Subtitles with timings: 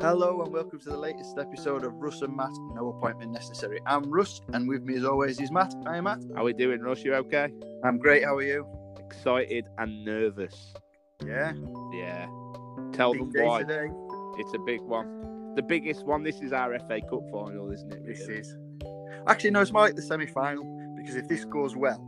[0.00, 2.52] Hello and welcome to the latest episode of Russ and Matt.
[2.74, 3.80] No appointment necessary.
[3.86, 5.74] I'm Russ, and with me as always is Matt.
[5.86, 6.22] Hi, Matt.
[6.34, 7.02] How are we doing, Russ?
[7.04, 7.48] You okay?
[7.84, 8.24] I'm great.
[8.24, 8.66] How are you?
[8.98, 10.72] Excited and nervous.
[11.26, 11.52] Yeah.
[11.92, 12.26] Yeah.
[12.92, 13.62] Tell Big them why.
[13.62, 13.88] today.
[14.38, 15.54] It's a big one.
[15.56, 16.22] The biggest one.
[16.22, 18.06] This is our FA Cup final, isn't it?
[18.06, 18.56] This is.
[19.26, 22.06] Actually, no, it's more like the semi-final because if this goes well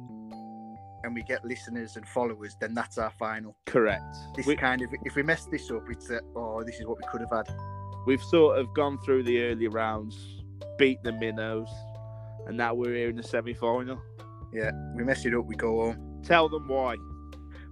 [1.04, 3.56] and we get listeners and followers, then that's our final.
[3.66, 4.16] correct.
[4.36, 6.96] This We, kind of if we mess this up, it's uh, oh, this is what
[6.98, 7.54] we could have had.
[8.06, 10.42] We've sort of gone through the early rounds,
[10.78, 11.68] beat the minnows,
[12.46, 14.00] and now we're here in the semi-final.
[14.52, 16.20] Yeah, we mess it up, we go home.
[16.24, 16.96] Tell them why.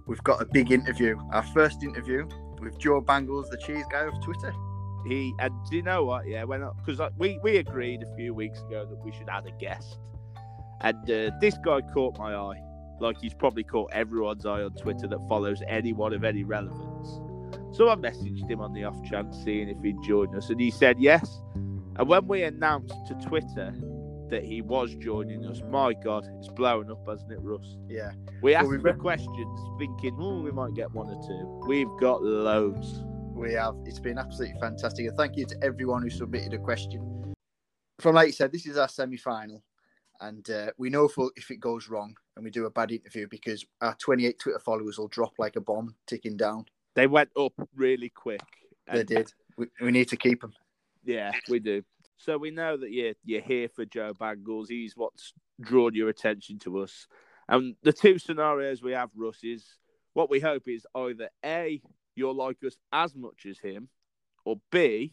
[0.07, 1.17] We've got a big interview.
[1.31, 2.27] Our first interview
[2.59, 4.53] with Joe Bangles, the cheese guy of Twitter.
[5.07, 6.27] He and do you know what?
[6.27, 9.51] Yeah, when because we we agreed a few weeks ago that we should add a
[9.51, 9.97] guest,
[10.81, 12.61] and uh, this guy caught my eye,
[12.99, 17.19] like he's probably caught everyone's eye on Twitter that follows anyone of any relevance.
[17.73, 20.71] So I messaged him on the off chance, seeing if he'd join us, and he
[20.71, 21.41] said yes.
[21.55, 23.73] And when we announced to Twitter
[24.29, 27.77] that he was joining us, my God, it's blowing up, hasn't it, Russ?
[27.87, 28.11] Yeah.
[28.41, 31.67] We Well, asked we him questions, thinking, oh, we might get one or two.
[31.67, 33.03] We've got loads.
[33.33, 33.75] We have.
[33.85, 35.07] It's been absolutely fantastic.
[35.07, 37.33] And thank you to everyone who submitted a question.
[37.99, 39.63] From like you said, this is our semi final.
[40.19, 43.65] And uh, we know if it goes wrong and we do a bad interview because
[43.81, 46.65] our 28 Twitter followers will drop like a bomb ticking down.
[46.95, 48.41] They went up really quick.
[48.91, 49.31] They did.
[49.57, 50.53] We, we need to keep them.
[51.03, 51.83] Yeah, we do.
[52.17, 54.69] So we know that you're you're here for Joe Bangles.
[54.69, 57.07] He's what's drawn your attention to us.
[57.47, 59.65] And the two scenarios we have, Russ, is
[60.13, 61.81] what we hope is either A,
[62.15, 63.89] you'll like us as much as him,
[64.45, 65.11] or B,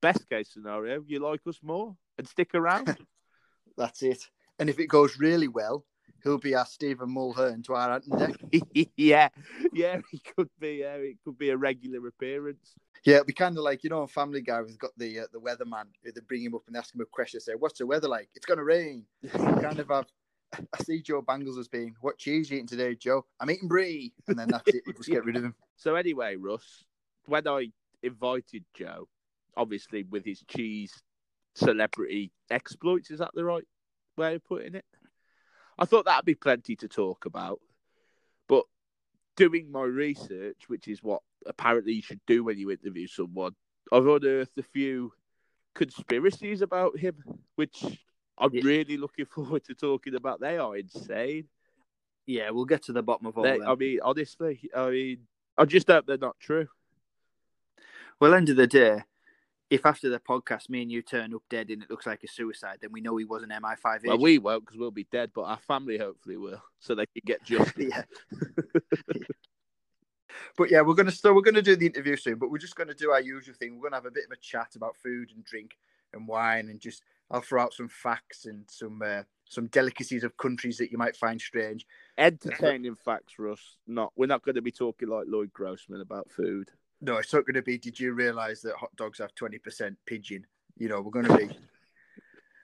[0.00, 2.96] best case scenario, you like us more and stick around.
[3.76, 4.28] That's it.
[4.58, 5.84] And if it goes really well,
[6.26, 8.00] he'll be our Stephen Mulhern to our
[8.96, 9.28] yeah,
[9.72, 10.80] yeah, he could be.
[10.80, 12.74] Yeah, it could be a regular appearance.
[13.04, 15.24] Yeah, it'll be kind of like, you know, on Family Guy, we've got the uh,
[15.32, 15.84] the weatherman.
[16.04, 17.40] They bring him up and ask him a question.
[17.40, 18.28] Say, what's the weather like?
[18.34, 19.04] It's going to rain.
[19.32, 20.06] kind of have.
[20.54, 23.26] I see Joe Bangles as being, what cheese you eating today, Joe?
[23.40, 24.12] I'm eating brie.
[24.28, 24.84] And then that's it.
[24.86, 25.54] We just get rid of him.
[25.76, 26.84] So anyway, Russ,
[27.26, 27.72] when I
[28.02, 29.08] invited Joe,
[29.56, 30.92] obviously with his cheese
[31.56, 33.64] celebrity exploits, is that the right
[34.16, 34.84] way of putting it?
[35.78, 37.60] I thought that'd be plenty to talk about.
[38.48, 38.64] But
[39.36, 43.54] doing my research, which is what apparently you should do when you interview someone,
[43.92, 45.12] I've unearthed a few
[45.74, 47.16] conspiracies about him,
[47.56, 47.84] which
[48.38, 48.62] I'm Yeah.
[48.64, 50.40] really looking forward to talking about.
[50.40, 51.48] They are insane.
[52.26, 53.62] Yeah, we'll get to the bottom of all them.
[53.64, 56.68] I mean, honestly, I mean, I just hope they're not true.
[58.18, 59.02] Well, end of the day,
[59.70, 62.28] if after the podcast me and you turn up dead and it looks like a
[62.28, 64.08] suicide, then we know he was an MI5 agent.
[64.08, 67.22] Well, we won't because we'll be dead, but our family hopefully will, so they can
[67.24, 67.92] get justice.
[67.92, 68.02] yeah.
[70.56, 72.94] but yeah, we're gonna so we're gonna do the interview soon, but we're just gonna
[72.94, 73.76] do our usual thing.
[73.76, 75.76] We're gonna have a bit of a chat about food and drink
[76.12, 80.36] and wine, and just I'll throw out some facts and some uh, some delicacies of
[80.36, 81.86] countries that you might find strange.
[82.18, 83.78] Entertaining facts, Russ.
[83.86, 86.70] Not we're not going to be talking like Lloyd Grossman about food.
[87.00, 87.78] No, it's not going to be.
[87.78, 90.46] Did you realise that hot dogs have twenty percent pigeon?
[90.76, 91.50] You know, we're going to be.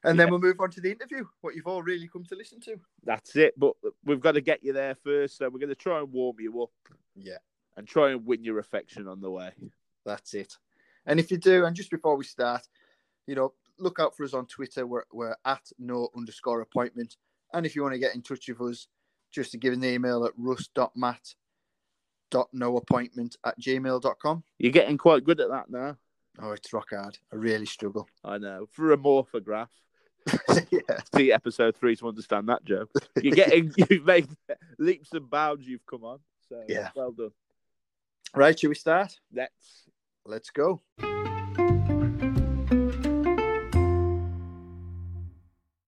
[0.05, 1.25] And then we'll move on to the interview.
[1.43, 2.77] What you've all really come to listen to.
[3.05, 3.55] That's it.
[3.59, 6.37] But we've got to get you there first, so we're going to try and warm
[6.41, 6.71] you up
[7.15, 7.39] Yeah,
[7.77, 9.53] and try and win your affection on the way.
[10.05, 10.57] that's it.
[11.07, 12.67] And if you do, and just before we start,
[13.29, 14.87] you know, look out for us on Twitter.
[14.87, 17.17] We're, we're at no underscore appointment.
[17.53, 18.89] And if you want to get in touch with us,
[19.31, 20.33] just to give an email at
[22.35, 24.43] rust.matt.noappointment at gmail.com.
[24.59, 25.97] You're getting quite good at that now.
[26.41, 27.19] Oh, it's rock hard.
[27.33, 28.09] I really struggle.
[28.25, 28.67] I know.
[28.71, 29.69] For a morphograph,
[30.71, 30.99] yeah.
[31.15, 32.87] see episode three to understand that, Joe.
[33.23, 34.29] You're getting, you've made
[34.79, 35.67] leaps and bounds.
[35.67, 36.21] You've come on.
[36.49, 36.91] So Yeah.
[36.95, 37.33] well done.
[38.35, 39.19] Right, shall we start?
[39.33, 39.85] Let's
[40.25, 40.81] Let's go.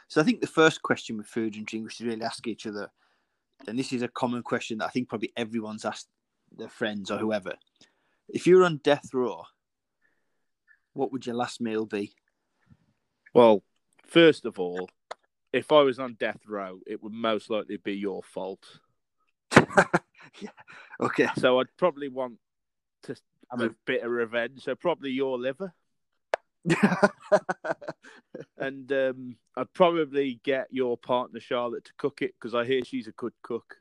[0.08, 2.66] So I think the first question with food and drink we should really ask each
[2.66, 2.90] other,
[3.68, 6.08] and this is a common question that I think probably everyone's asked
[6.56, 7.54] their friends or whoever.
[8.28, 9.44] If you were on death row,
[10.94, 12.14] what would your last meal be?
[13.34, 13.64] Well,
[14.06, 14.90] first of all,
[15.54, 18.80] if I was on death row, it would most likely be your fault.
[20.40, 20.50] yeah.
[21.00, 21.28] Okay.
[21.38, 22.38] So I'd probably want
[23.04, 23.16] to
[23.52, 24.64] have a bit of revenge.
[24.64, 25.74] So probably your liver,
[28.58, 33.08] and um, I'd probably get your partner Charlotte to cook it because I hear she's
[33.08, 33.78] a good cook.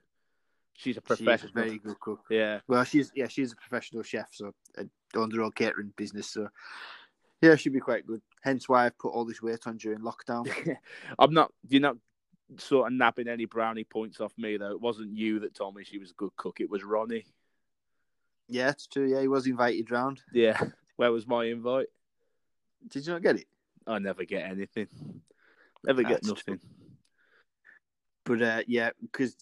[0.79, 1.53] She's a She's a professional.
[1.55, 2.21] very good cook.
[2.31, 4.85] Yeah, Well, she's yeah, she's a professional chef, so uh,
[5.17, 6.31] owns her own catering business.
[6.31, 6.49] So
[7.43, 8.23] yeah, she'd be quite good.
[8.43, 10.49] Hence why I've put all this weight on during lockdown.
[11.19, 11.53] I'm not.
[11.69, 11.97] You're not
[12.59, 14.71] sort of nabbing any brownie points off me though.
[14.71, 16.61] It wasn't you that told me she was a good cook.
[16.61, 17.27] It was Ronnie.
[18.49, 19.07] Yeah, it's true.
[19.11, 20.21] Yeah, he was invited round.
[20.33, 20.61] Yeah.
[20.97, 21.89] Where was my invite?
[22.87, 23.47] Did you not get it?
[23.85, 24.87] I never get anything.
[25.85, 26.55] Never get That's true.
[26.55, 26.61] nothing.
[28.25, 29.37] But uh, yeah, because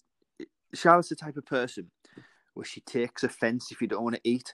[0.73, 1.89] Charlotte's the type of person
[2.53, 4.53] where she takes offence if you don't want to eat.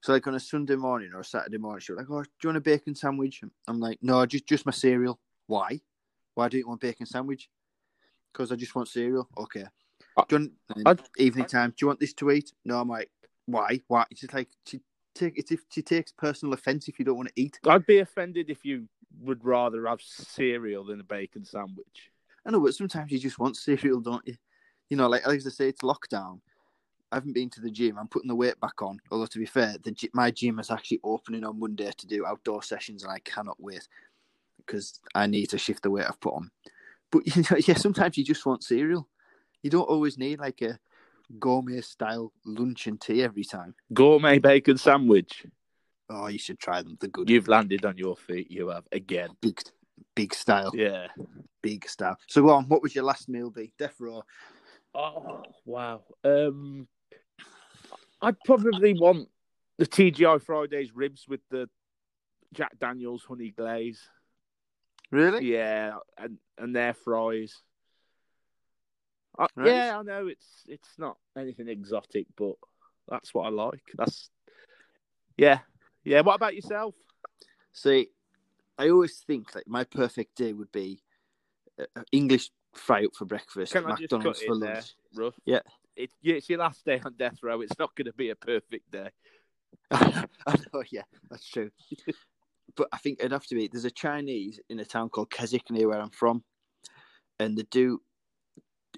[0.00, 2.28] So like on a Sunday morning or a Saturday morning, she'll be like, "Oh, do
[2.44, 5.80] you want a bacon sandwich?" I'm like, "No, just just my cereal." Why?
[6.34, 7.48] Why do you want a bacon sandwich?
[8.32, 9.28] Because I just want cereal.
[9.36, 9.64] Okay.
[10.16, 10.52] I- Do want,
[10.86, 11.70] I- um, evening time?
[11.70, 12.52] Do you want this to eat?
[12.64, 13.10] No, I'm like,
[13.46, 13.80] why?
[13.88, 14.04] Why?
[14.10, 14.80] It's just like she
[15.14, 17.58] take it's if she takes personal offence if you don't want to eat.
[17.66, 18.88] I'd be offended if you
[19.20, 22.12] would rather have cereal than a bacon sandwich.
[22.46, 24.36] I know, but sometimes you just want cereal, don't you?
[24.90, 26.40] You know, like as I say, it's lockdown.
[27.10, 27.98] I haven't been to the gym.
[27.98, 29.00] I'm putting the weight back on.
[29.10, 32.62] Although to be fair, the my gym is actually opening on Monday to do outdoor
[32.62, 33.86] sessions, and I cannot wait
[34.58, 36.50] because I need to shift the weight I've put on.
[37.10, 39.08] But you know, yeah, sometimes you just want cereal.
[39.62, 40.78] You don't always need like a
[41.38, 43.74] gourmet style lunch and tea every time.
[43.92, 45.46] Gourmet bacon sandwich.
[46.10, 46.96] Oh, you should try them.
[47.00, 47.28] They're good.
[47.28, 48.50] You've landed on your feet.
[48.50, 49.30] You have again.
[49.42, 49.60] big,
[50.14, 51.08] big style, Yeah.
[51.62, 52.16] big style.
[52.28, 52.64] So go on.
[52.68, 53.72] What would your last meal be?
[53.78, 54.22] Death row.
[54.94, 56.02] Oh wow.
[56.24, 56.88] Um,
[58.20, 59.28] I'd probably want
[59.78, 61.68] the TGI Fridays ribs with the
[62.52, 64.00] Jack Daniels honey glaze.
[65.10, 65.52] Really?
[65.52, 67.54] Yeah, and and their fries.
[69.38, 69.74] I, Right.
[69.74, 72.54] Yeah, I know it's it's not anything exotic, but
[73.08, 73.82] that's what I like.
[73.96, 74.30] That's
[75.36, 75.60] yeah,
[76.04, 76.20] yeah.
[76.22, 76.94] What about yourself?
[77.72, 78.08] See,
[78.76, 81.00] I always think like my perfect day would be
[81.80, 84.94] uh, uh, English fry up for breakfast, Can McDonald's for there, lunch.
[85.14, 85.34] Ruff?
[85.44, 85.60] Yeah.
[85.96, 87.60] It's, it's your last day on death row.
[87.60, 89.10] It's not going to be a perfect day.
[89.90, 90.26] I
[90.72, 91.70] know, yeah, that's true.
[92.76, 93.68] but I think it'd have to be.
[93.68, 96.44] There's a Chinese in a town called Keswick near where I'm from,
[97.40, 98.00] and they do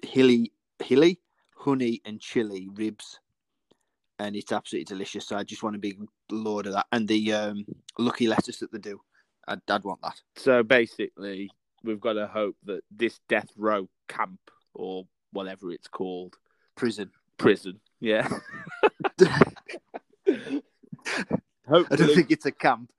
[0.03, 0.51] hilly,
[0.83, 1.19] hilly,
[1.55, 3.19] honey and chili ribs,
[4.19, 5.27] and it's absolutely delicious.
[5.27, 7.65] So I just want a big load of that, and the um,
[7.97, 9.01] lucky lettuce that they do.
[9.47, 10.21] I'd, I'd want that.
[10.35, 11.49] So basically,
[11.83, 14.39] we've got to hope that this death row camp
[14.73, 16.35] or whatever it's called,
[16.75, 17.11] Prison.
[17.37, 18.27] prison, yeah.
[20.29, 22.91] I don't think it's a camp.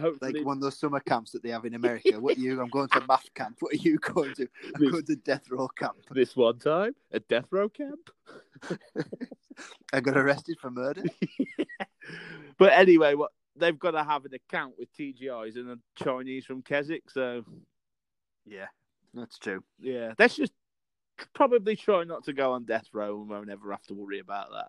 [0.00, 2.12] hopefully like one of those summer camps that they have in America.
[2.20, 2.60] What are you?
[2.60, 3.56] I'm going to math camp.
[3.60, 4.48] What are you going to?
[4.74, 5.96] I'm This- going to death row camp.
[6.10, 8.10] this one time a death row camp.
[9.92, 11.02] I got arrested for murder.
[12.58, 16.62] but anyway, what they've got to have an account with TGI's and a Chinese from
[16.62, 17.08] Keswick.
[17.10, 17.44] So
[18.46, 18.66] Yeah,
[19.14, 19.62] that's true.
[19.80, 20.52] yeah, let's just
[21.34, 24.50] probably try not to go on death row and we'll never have to worry about
[24.52, 24.68] that.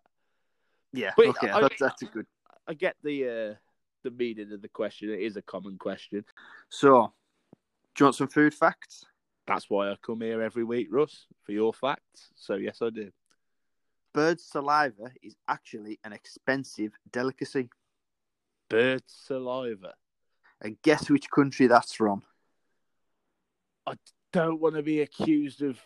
[0.93, 2.25] Yeah, But okay, I- that's that's a good.
[2.67, 3.55] I get the uh,
[4.03, 5.09] the meaning of the question.
[5.09, 6.23] It is a common question.
[6.69, 7.13] So,
[7.95, 9.05] do you want some food facts?
[9.47, 12.29] That's why I come here every week, Russ, for your facts.
[12.35, 13.11] So yes, I do.
[14.13, 17.69] Bird saliva is actually an expensive delicacy.
[18.69, 19.93] Bird saliva.
[20.61, 22.23] And guess which country that's from?
[23.87, 23.93] I
[24.33, 25.79] don't want to be accused of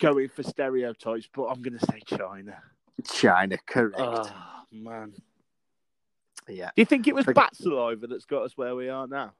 [0.00, 2.56] going for stereotypes, but I'm going to say China.
[3.10, 3.96] China, correct.
[3.98, 4.30] Oh
[4.72, 5.12] man.
[6.48, 9.06] yeah, Do you think it was Like- bat saliva that's got us where we are
[9.06, 9.32] now?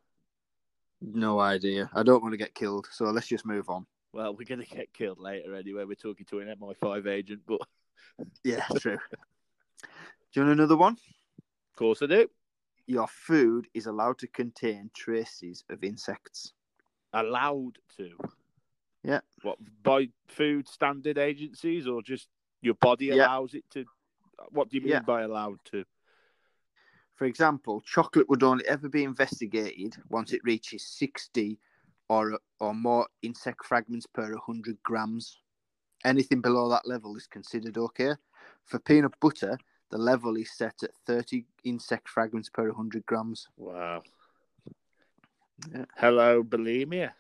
[1.01, 1.91] no idea.
[1.93, 3.85] I don't want to get killed, so let's just move on.
[4.15, 5.85] Well, we're going to get killed later anyway.
[5.85, 7.61] We're talking to an MI5 agent, but
[8.45, 8.97] Yeah, true.
[9.83, 9.89] do
[10.33, 10.95] you want another one?
[10.95, 12.29] Of course I do.
[12.87, 16.53] Your food is allowed to contain traces of insects.
[17.15, 18.17] Allowed to.
[19.03, 19.21] Yeah.
[19.43, 22.29] What by food standard agencies or just
[22.63, 23.27] your body Yeah.
[23.27, 23.85] allows it to?
[24.51, 25.01] What do you mean Yeah.
[25.01, 25.85] by allowed to?
[27.15, 31.61] For example, chocolate would only ever be investigated once it reaches 60
[32.09, 35.39] or or more insect fragments per 100 grams.
[36.05, 38.15] Anything below that level is considered okay.
[38.65, 39.59] For peanut butter,
[39.91, 43.49] the level is set at 30 insect fragments per 100 grams.
[43.57, 44.03] Wow.
[45.73, 45.85] Yeah.
[45.97, 47.11] Hello, bulimia.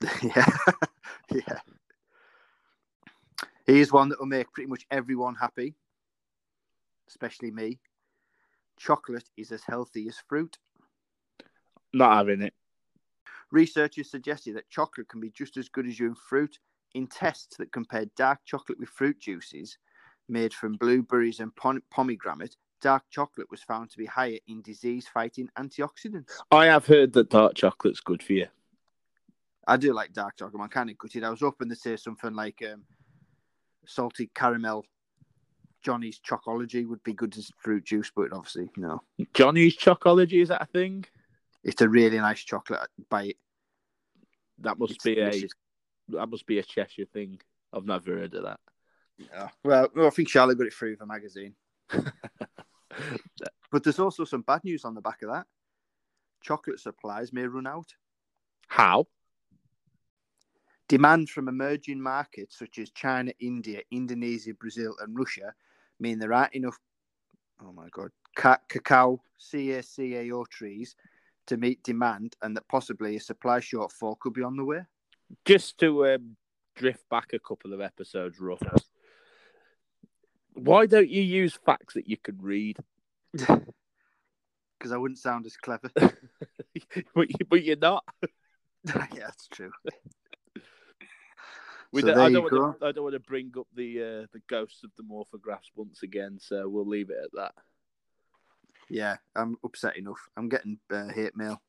[0.22, 0.46] yeah.
[1.32, 1.60] yeah.
[3.66, 5.74] Here's one that will make pretty much everyone happy,
[7.08, 7.78] especially me.
[8.78, 10.58] Chocolate is as healthy as fruit.
[11.92, 12.54] Not having it.
[13.52, 16.58] Researchers suggested that chocolate can be just as good as you in fruit.
[16.94, 19.78] In tests that compared dark chocolate with fruit juices
[20.28, 21.52] made from blueberries and
[21.90, 26.32] pomegranate, dark chocolate was found to be higher in disease fighting antioxidants.
[26.50, 28.46] I have heard that dark chocolate's good for you.
[29.66, 30.62] I do like dark chocolate.
[30.62, 31.24] I'm kind of gutted.
[31.24, 32.82] I was hoping to say something like um,
[33.86, 34.84] salty caramel.
[35.82, 39.00] Johnny's Chocology would be good as fruit juice, but obviously, no.
[39.32, 41.06] Johnny's Chocology, is that a thing?
[41.64, 42.88] It's a really nice chocolate.
[43.12, 43.36] It.
[44.58, 45.30] That must It's be a
[46.08, 47.40] that must be a Cheshire thing.
[47.72, 48.60] I've never heard of that.
[49.18, 49.48] Yeah.
[49.64, 51.54] Well, well, I think Charlotte got it through the magazine.
[53.70, 55.46] But there's also some bad news on the back of that.
[56.42, 57.94] chocolate supplies may run out.
[58.68, 59.06] How?
[60.88, 65.54] Demand from emerging markets such as China, India, Indonesia, Brazil, and Russia
[66.00, 66.78] mean there aren't enough,
[67.62, 70.96] oh my God, cacao CACAO trees
[71.46, 74.80] to meet demand, and that possibly a supply shortfall could be on the way.
[75.44, 76.36] Just to um,
[76.76, 78.62] drift back a couple of episodes, rough.
[80.54, 82.78] Why don't you use facts that you can read?
[84.78, 85.90] Because I wouldn't sound as clever.
[85.94, 86.14] but,
[87.28, 88.02] you, but you're not.
[88.86, 89.70] yeah, that's true.
[91.92, 94.26] We So don't, I, don't want to, I don't want to bring up the uh,
[94.32, 97.52] the ghosts of the morphographs once again, so we'll leave it at that.
[98.88, 100.20] Yeah, I'm upset enough.
[100.36, 101.60] I'm getting uh, hate mail.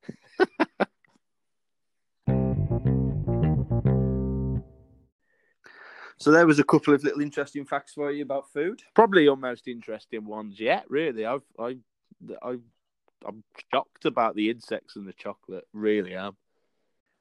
[6.22, 8.84] So there was a couple of little interesting facts for you about food.
[8.94, 10.86] Probably your most interesting ones yet.
[10.88, 11.78] Really, I've I
[12.44, 12.58] I
[13.26, 15.68] I'm shocked about the insects and the chocolate.
[15.74, 16.38] Really am.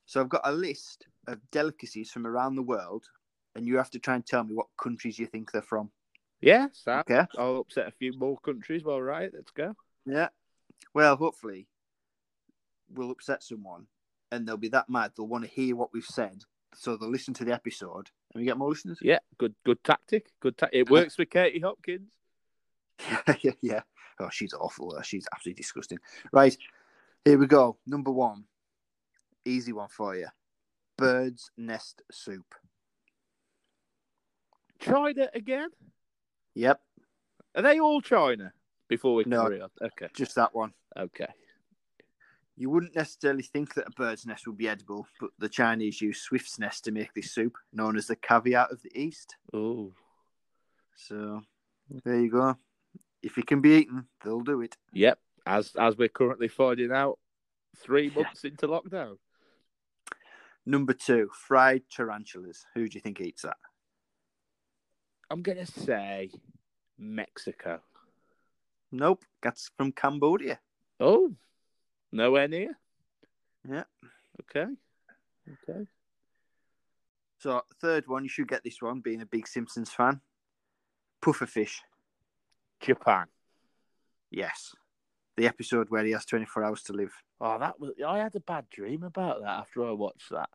[0.07, 3.07] So I've got a list of delicacies from around the world,
[3.55, 5.91] and you have to try and tell me what countries you think they're from.
[6.43, 7.01] Yeah, Sam.
[7.01, 7.27] Okay.
[7.39, 8.85] I'll upset a few more countries.
[8.85, 9.75] Well, right, let's go.
[10.05, 10.29] Yeah.
[10.95, 11.69] Well, hopefully,
[12.93, 13.87] we'll upset someone,
[14.31, 16.43] and they'll be that mad they'll want to hear what we've said,
[16.75, 18.99] so they'll listen to the episode, and we get listeners.
[19.03, 20.27] Yeah, good good tactic.
[20.41, 22.11] Good ta- It works for Katie Hopkins.
[23.43, 23.81] yeah, yeah.
[24.19, 24.95] Oh, she's awful.
[25.03, 25.99] She's absolutely disgusting.
[26.33, 26.57] Right,
[27.25, 27.79] here we go.
[27.87, 28.45] Number one,
[29.45, 30.29] easy one for you.
[30.99, 32.55] Bird's nest soup.
[34.79, 35.69] China again?
[36.55, 36.81] Yep,
[37.55, 38.53] Are they all China?
[38.89, 39.43] Before we No.
[39.45, 39.71] carry on.
[39.81, 40.09] Okay.
[40.15, 40.73] just that one.
[40.97, 41.29] Okay.
[42.61, 46.21] You wouldn't necessarily think that a bird's nest would be edible, but the Chinese use
[46.21, 49.37] swift's nest to make this soup, known as the caviar of the East.
[49.55, 49.93] Oh.
[50.95, 51.41] So
[52.05, 52.59] there you go.
[53.23, 54.77] If it can be eaten, they'll do it.
[54.93, 55.19] Yep.
[55.47, 57.19] As as we're currently finding out,
[57.79, 59.17] three months into lockdown.
[60.67, 62.67] Number two, fried tarantulas.
[62.75, 63.57] Who do you think eats that?
[65.31, 66.31] I'm gonna say
[66.99, 67.81] Mexico.
[68.93, 70.61] Nope, that's from Cambodia.
[71.01, 71.35] Oh,
[72.13, 72.79] nowhere near.
[73.69, 73.85] Yeah.
[74.43, 74.73] Okay.
[75.69, 75.87] Okay.
[77.39, 80.21] So third one, you should get this one, being a big Simpsons fan.
[81.23, 81.77] Pufferfish.
[82.81, 83.27] Japan.
[84.31, 84.75] Yes.
[85.37, 87.13] The episode where he has 24 hours to live.
[87.41, 87.93] Oh, that was.
[88.07, 90.51] I had a bad dream about that after I watched that.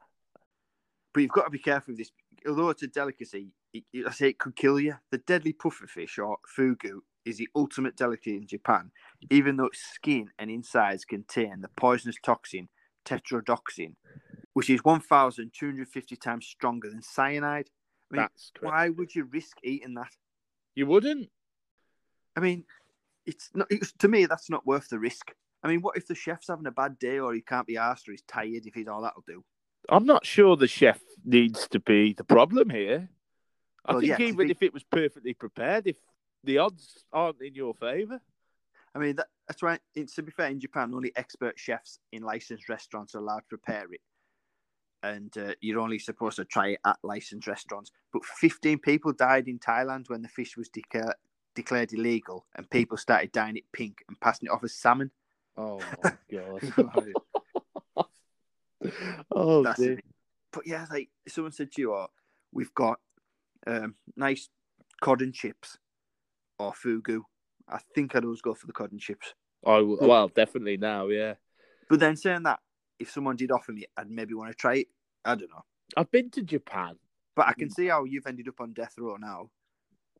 [1.13, 2.11] But you've got to be careful with this.
[2.47, 4.95] Although it's a delicacy, it, it- I say it could kill you.
[5.11, 8.91] The deadly pufferfish, or fugu, is the ultimate delicacy in Japan,
[9.29, 12.69] even though its skin and insides contain the poisonous toxin
[13.05, 13.95] tetrodotoxin,
[14.53, 17.69] which is 1,250 times stronger than cyanide.
[18.11, 18.73] I mean, That's correct.
[18.73, 20.11] why would you risk eating that?
[20.75, 21.29] You wouldn't.
[22.35, 22.65] I mean,
[23.25, 23.67] it's not.
[23.69, 25.31] It's, to me, that's not worth the risk.
[25.63, 28.07] I mean, what if the chef's having a bad day, or he can't be asked,
[28.07, 28.65] or he's tired?
[28.65, 29.43] If he's all that'll do.
[29.89, 33.09] I'm not sure the chef needs to be the problem here.
[33.85, 35.97] I Well, think yeah, even if it was perfectly prepared, if
[36.45, 38.21] the odds aren't in your favour,
[38.95, 39.79] I mean, that, that's right.
[39.93, 43.57] It's, to be fair, in Japan, only expert chefs in licensed restaurants are allowed to
[43.57, 43.99] prepare it,
[45.03, 47.91] and uh, you're only supposed to try it at licensed restaurants.
[48.13, 51.13] But 15 people died in Thailand when the fish was deca-
[51.55, 55.11] declared illegal, and people started dyeing it pink and passing it off as salmon.
[55.57, 57.13] oh my god,
[59.31, 59.93] oh That's dear.
[59.93, 60.05] it.
[60.53, 62.07] But yeah, like someone said to you, oh,
[62.53, 62.99] we've got
[63.67, 64.47] um, nice
[65.01, 65.77] cod and chips
[66.59, 67.21] or fugu.
[67.67, 69.33] I think I'd always go for the cod and chips.
[69.65, 71.35] I w- well, definitely now, yeah.
[71.89, 72.59] But then saying that,
[72.99, 74.87] if someone did offer me, I'd maybe want to try it.
[75.23, 75.63] I don't know.
[75.97, 76.95] I've been to Japan.
[77.35, 77.73] But I can mm.
[77.73, 79.49] see how you've ended up on death row now.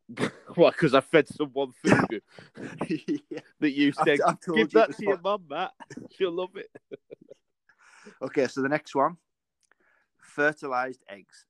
[0.54, 0.70] Why?
[0.70, 2.22] Because I fed someone food
[3.30, 3.40] Yeah.
[3.60, 5.72] that you I've- said, I've give you that to your mum, Matt.
[6.16, 6.70] She'll love it.
[8.22, 9.16] Okay, so the next one
[10.20, 11.44] fertilized eggs.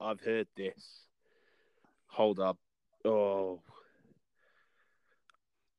[0.00, 1.04] I've heard this.
[2.08, 2.58] Hold up.
[3.04, 3.60] Oh.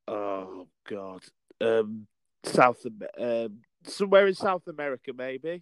[0.07, 1.23] Oh God.
[1.61, 2.07] Um,
[2.43, 2.85] South.
[3.19, 5.61] Um, somewhere in South America, maybe.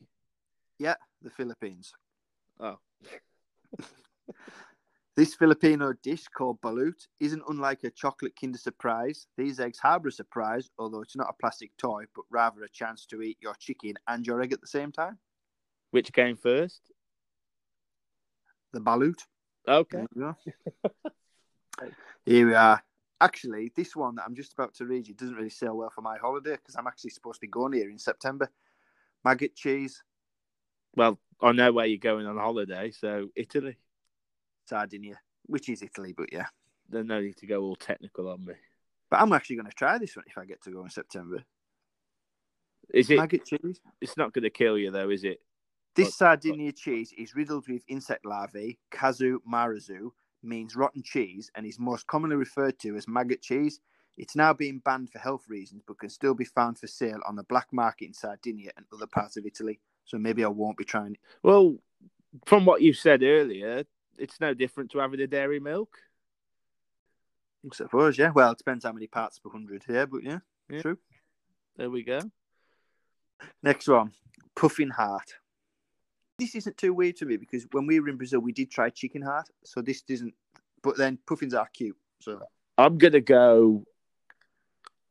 [0.79, 1.93] Yeah, the Philippines.
[2.59, 2.77] Oh.
[5.17, 9.25] This Filipino dish called balut isn't unlike a chocolate Kinder Surprise.
[9.35, 13.07] These eggs harbour a surprise, although it's not a plastic toy, but rather a chance
[13.07, 15.17] to eat your chicken and your egg at the same time.
[15.89, 16.91] Which came first?
[18.73, 19.19] The balut.
[19.67, 20.05] Okay.
[21.77, 21.95] There we go.
[22.25, 22.83] Here we are.
[23.19, 26.01] Actually, this one that I'm just about to read you doesn't really sell well for
[26.01, 28.49] my holiday because I'm actually supposed to be going here in September.
[29.25, 30.03] Maggot cheese,
[30.95, 33.77] Well, I know where you're going on holiday, so Italy.
[34.65, 36.45] Sardinia, which is Italy, but yeah.
[36.89, 38.53] There's no need to go all technical on me.
[39.09, 41.43] But I'm actually going to try this one if I get to go in September.
[42.93, 43.17] Is it?
[43.17, 43.81] Maggot cheese.
[43.99, 45.41] It's not going to kill you though, is it?
[45.95, 48.77] This What- Sardinia cheese is riddled with insect larvae.
[48.91, 50.11] Casu marzu
[50.47, 53.79] means rotten cheese and is most commonly referred to as maggot cheese.
[54.17, 57.35] It's now being banned for health reasons, but can still be found for sale on
[57.35, 59.79] the black market in Sardinia and other parts of Italy.
[60.05, 61.19] So maybe I won't be trying it.
[61.43, 61.77] Well,
[62.45, 63.83] from what you said earlier,
[64.17, 65.97] it's no different to having a dairy milk.
[67.71, 68.31] I suppose, yeah.
[68.31, 70.39] Well, it depends how many parts per hundred here, but yeah,
[70.69, 70.81] Yeah.
[70.81, 70.97] true.
[71.75, 72.21] There we go.
[73.61, 74.13] Next one,
[74.55, 75.35] puffin heart.
[76.37, 78.89] This isn't too weird to me because when we were in Brazil, we did try
[78.89, 79.49] chicken heart.
[79.63, 80.33] So this doesn't.
[80.83, 81.97] But then puffins are cute.
[82.21, 82.39] So
[82.77, 83.83] I'm going to go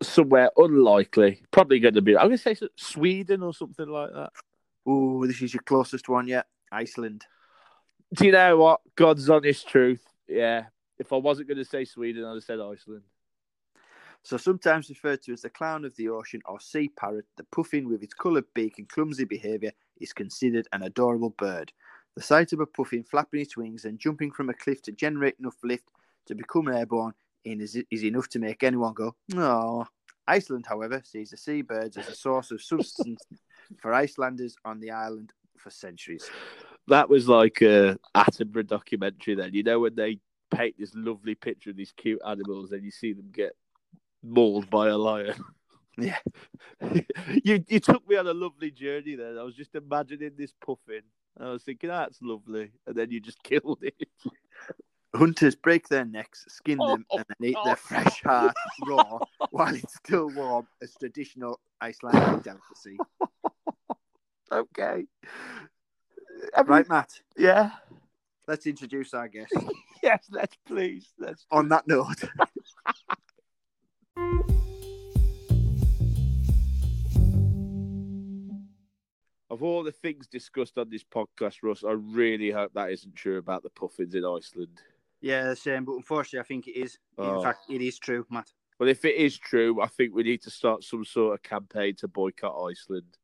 [0.02, 1.42] somewhere unlikely.
[1.50, 2.16] Probably going to be.
[2.16, 4.30] I'm to say Sweden or something like that.
[4.86, 6.46] oh, this is your closest one yet.
[6.70, 7.24] Iceland.
[8.14, 8.80] Do you know what?
[8.94, 10.04] God's honest truth.
[10.28, 10.66] Yeah.
[10.98, 13.02] If I wasn't going to say Sweden, I'd have said Iceland.
[14.22, 17.88] So sometimes referred to as the clown of the ocean or sea parrot, the puffin
[17.88, 21.72] with its coloured beak and clumsy behaviour is considered an adorable bird.
[22.14, 25.36] The sight of a puffin flapping its wings and jumping from a cliff to generate
[25.38, 25.88] enough lift
[26.26, 29.86] to become airborne is, is enough to make anyone go, oh.
[30.28, 33.22] Iceland, however, sees the seabirds as a source of substance
[33.80, 36.28] for Icelanders on the island for centuries.
[36.88, 39.36] That was like a Attenborough documentary.
[39.36, 40.18] Then you know when they
[40.50, 43.54] paint this lovely picture of these cute animals, and you see them get
[44.22, 45.34] mauled by a lion.
[45.98, 46.18] Yeah.
[47.44, 49.14] you you took me on a lovely journey.
[49.14, 51.02] Then I was just imagining this puffin.
[51.38, 53.94] I was thinking ah, that's lovely, and then you just killed it.
[55.14, 57.76] Hunters break their necks, skin them, oh, and then eat their oh.
[57.76, 58.54] fresh heart
[58.86, 59.18] raw
[59.50, 62.98] while it's still warm as traditional Icelandic delicacy.
[64.52, 65.04] okay.
[66.66, 67.70] Right, Matt, Yeah.
[68.46, 69.54] let's introduce our guest.
[70.02, 70.26] Yes.
[70.30, 71.12] Let's please.
[71.18, 71.46] Let's.
[71.50, 72.22] On that note,
[79.56, 83.38] Of all the things discussed on this podcast, Russ, I really hope that isn't true
[83.38, 84.82] about the puffins in Iceland.
[85.22, 86.98] yeah, the same, but unfortunately, I think it is.
[87.16, 87.38] Oh.
[87.38, 88.52] In fact, it is true, Matt.
[88.78, 91.94] Well, if it is true, I think we need to start some sort of campaign
[92.00, 93.16] to boycott Iceland.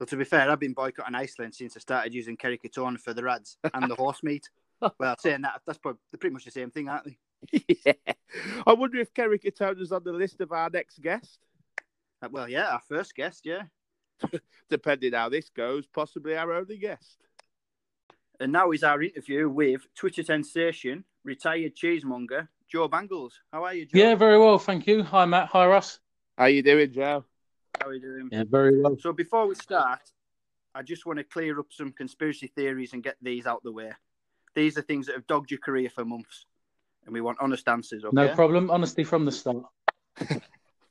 [0.00, 3.14] Well, to be fair, I've been boycotting Iceland since I started using Kerry Katona for
[3.14, 4.50] the rads and the horse meat.
[4.98, 7.64] Well, saying that, that's probably they're pretty much the same thing, aren't they?
[7.86, 8.14] yeah.
[8.66, 11.38] I wonder if Kerry Katona's on the list of our next guest.
[12.20, 13.62] Uh, Well, yeah, our first guest, yeah.
[14.70, 17.18] Depending how this goes, possibly our only guest.
[18.38, 23.40] And now is our interview with Twitter sensation, retired cheesemonger, Joe Bangles.
[23.52, 23.98] How are you, Joe?
[23.98, 25.02] Yeah, very well, thank you.
[25.02, 25.48] Hi, Matt.
[25.48, 25.98] Hi, Ross.
[26.38, 27.24] How are you doing, Joe?
[27.80, 28.28] How are you doing?
[28.32, 28.96] Yeah, very well.
[29.00, 30.00] So before we start,
[30.74, 33.90] I just want to clear up some conspiracy theories and get these out the way.
[34.54, 36.46] These are things that have dogged your career for months,
[37.04, 38.04] and we want honest answers.
[38.04, 38.14] Okay.
[38.14, 38.70] No problem.
[38.70, 39.64] Honesty from the start.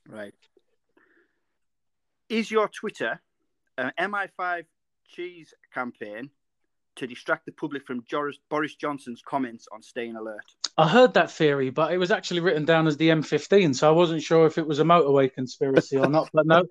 [0.10, 0.34] Right.
[2.30, 3.20] Is your Twitter
[3.80, 4.66] an MI5
[5.08, 6.30] cheese campaign
[6.98, 8.06] to distract the public from
[8.50, 10.46] Boris Johnson's comments on staying alert?
[10.78, 13.92] I heard that theory, but it was actually written down as the M15, so I
[13.92, 16.30] wasn't sure if it was a motorway conspiracy or not.
[16.32, 16.66] But no,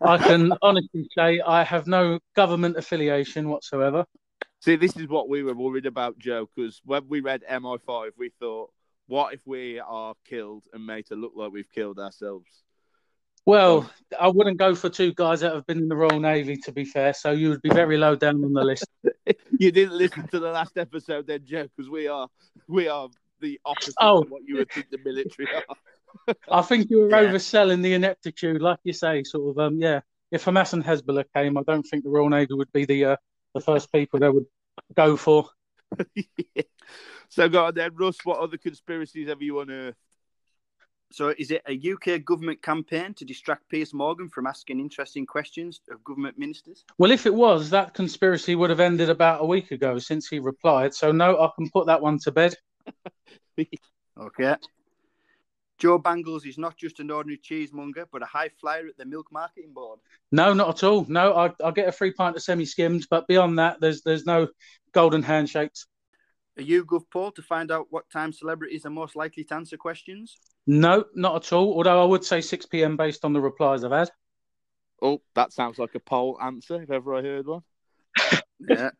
[0.00, 4.04] I can honestly say I have no government affiliation whatsoever.
[4.58, 8.32] See, this is what we were worried about, Joe, because when we read MI5, we
[8.40, 8.72] thought,
[9.06, 12.64] what if we are killed and made to look like we've killed ourselves?
[13.48, 16.70] Well, I wouldn't go for two guys that have been in the Royal Navy, to
[16.70, 17.14] be fair.
[17.14, 18.84] So you would be very low down on the list.
[19.58, 22.28] you didn't listen to the last episode then, Joe, because we are
[22.66, 23.08] we are
[23.40, 24.20] the opposite Oh.
[24.20, 26.34] of what you would think the military are.
[26.50, 27.22] I think you were Yeah.
[27.22, 29.24] overselling the ineptitude, like you say.
[29.24, 30.00] Sort of, um, yeah.
[30.30, 33.16] If Hamas and Hezbollah came, I don't think the Royal Navy would be the uh,
[33.54, 34.44] the first people they would
[34.94, 35.48] go for.
[37.30, 38.16] So go on then, Russ.
[38.24, 39.98] What other conspiracies have you unearthed?
[41.10, 45.80] So, is it a UK government campaign to distract Piers Morgan from asking interesting questions
[45.90, 46.84] of government ministers?
[46.98, 50.38] Well, if it was, that conspiracy would have ended about a week ago since he
[50.38, 50.94] replied.
[50.94, 52.54] So, no, I can put that one to bed.
[54.20, 54.56] Okay.
[55.78, 59.26] Joe Bangles is not just an ordinary cheesemonger, but a high flyer at the milk
[59.30, 60.00] marketing board.
[60.32, 61.06] No, not at all.
[61.08, 64.26] No, I, I get a free pint of semi skimmed, but beyond that, there's there's
[64.26, 64.48] no
[64.92, 65.86] golden handshakes.
[66.58, 70.36] A YouGov poll to find out what time celebrities are most likely to answer questions.
[70.66, 71.74] No, not at all.
[71.74, 72.96] Although I would say 6 p.m.
[72.96, 74.10] based on the replies I've had.
[75.00, 77.62] Oh, that sounds like a poll answer, if ever I heard one.
[78.68, 78.90] Yeah.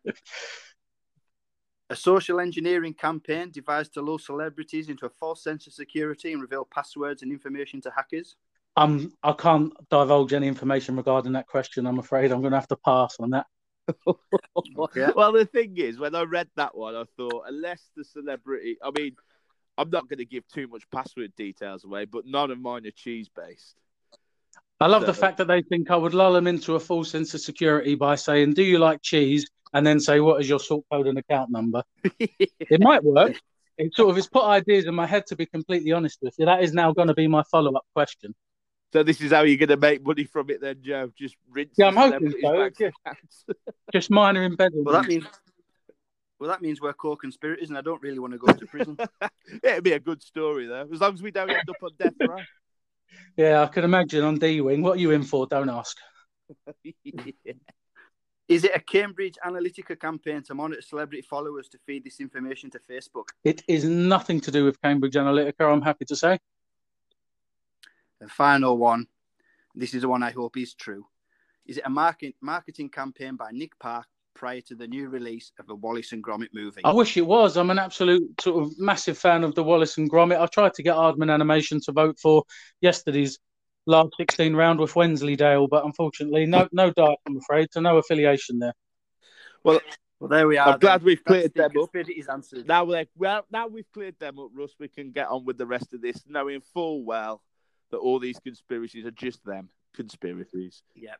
[1.90, 6.40] a social engineering campaign devised to lure celebrities into a false sense of security and
[6.40, 8.36] reveal passwords and information to hackers.
[8.76, 11.86] Um, I can't divulge any information regarding that question.
[11.86, 13.46] I'm afraid I'm going to have to pass on that.
[14.94, 15.12] Yeah.
[15.14, 18.90] Well, the thing is, when I read that one, I thought, unless the celebrity, I
[18.96, 19.16] mean,
[19.76, 22.90] I'm not going to give too much password details away, but none of mine are
[22.90, 23.76] cheese based.
[24.80, 27.34] I love the fact that they think I would lull them into a false sense
[27.34, 30.84] of security by saying, "Do you like cheese?" and then say, "What is your sort
[30.90, 31.82] code and account number?"
[32.18, 33.40] It might work.
[33.76, 35.26] It sort of it's put ideas in my head.
[35.26, 38.34] To be completely honest with you, that is now going to be my follow-up question.
[38.92, 41.12] So this is how you're going to make money from it, then, Joe?
[41.16, 41.74] Just rinse.
[41.76, 43.54] Yeah, I'm hoping celebrities' so, bank yeah.
[43.92, 44.86] Just minor embezzlement.
[44.86, 45.24] Well, that means.
[46.40, 48.96] Well, that means we're co-conspirators, and I don't really want to go to prison.
[49.62, 52.14] It'd be a good story, though, as long as we don't end up on death
[52.20, 52.36] row.
[53.36, 54.82] yeah, I can imagine on D Wing.
[54.82, 55.46] What are you in for?
[55.46, 55.96] Don't ask.
[58.48, 62.80] Is it a Cambridge Analytica campaign to monitor celebrity followers to feed this information to
[62.90, 63.28] Facebook?
[63.44, 65.70] It is nothing to do with Cambridge Analytica.
[65.70, 66.38] I'm happy to say.
[68.20, 69.06] The final one.
[69.74, 71.06] This is the one I hope is true.
[71.66, 75.68] Is it a market, marketing campaign by Nick Park prior to the new release of
[75.68, 76.80] a Wallace and Gromit movie?
[76.84, 77.56] I wish it was.
[77.56, 80.40] I'm an absolute sort of massive fan of the Wallace and Gromit.
[80.40, 82.44] I tried to get Aardman Animation to vote for
[82.80, 83.38] yesterday's
[83.86, 88.58] last 16 round with Wensleydale, but unfortunately, no no diet, I'm afraid, so no affiliation
[88.58, 88.74] there.
[89.62, 89.80] Well,
[90.20, 90.70] well, there we are.
[90.72, 91.92] I'm glad we've That's cleared the them up.
[91.92, 92.66] conspiracies answered.
[92.66, 94.74] Now we're, well, now we've cleared them up, Russ.
[94.78, 97.42] We can get on with the rest of this, knowing full well
[97.90, 100.82] that all these conspiracies are just them conspiracies.
[100.94, 101.14] Yeah.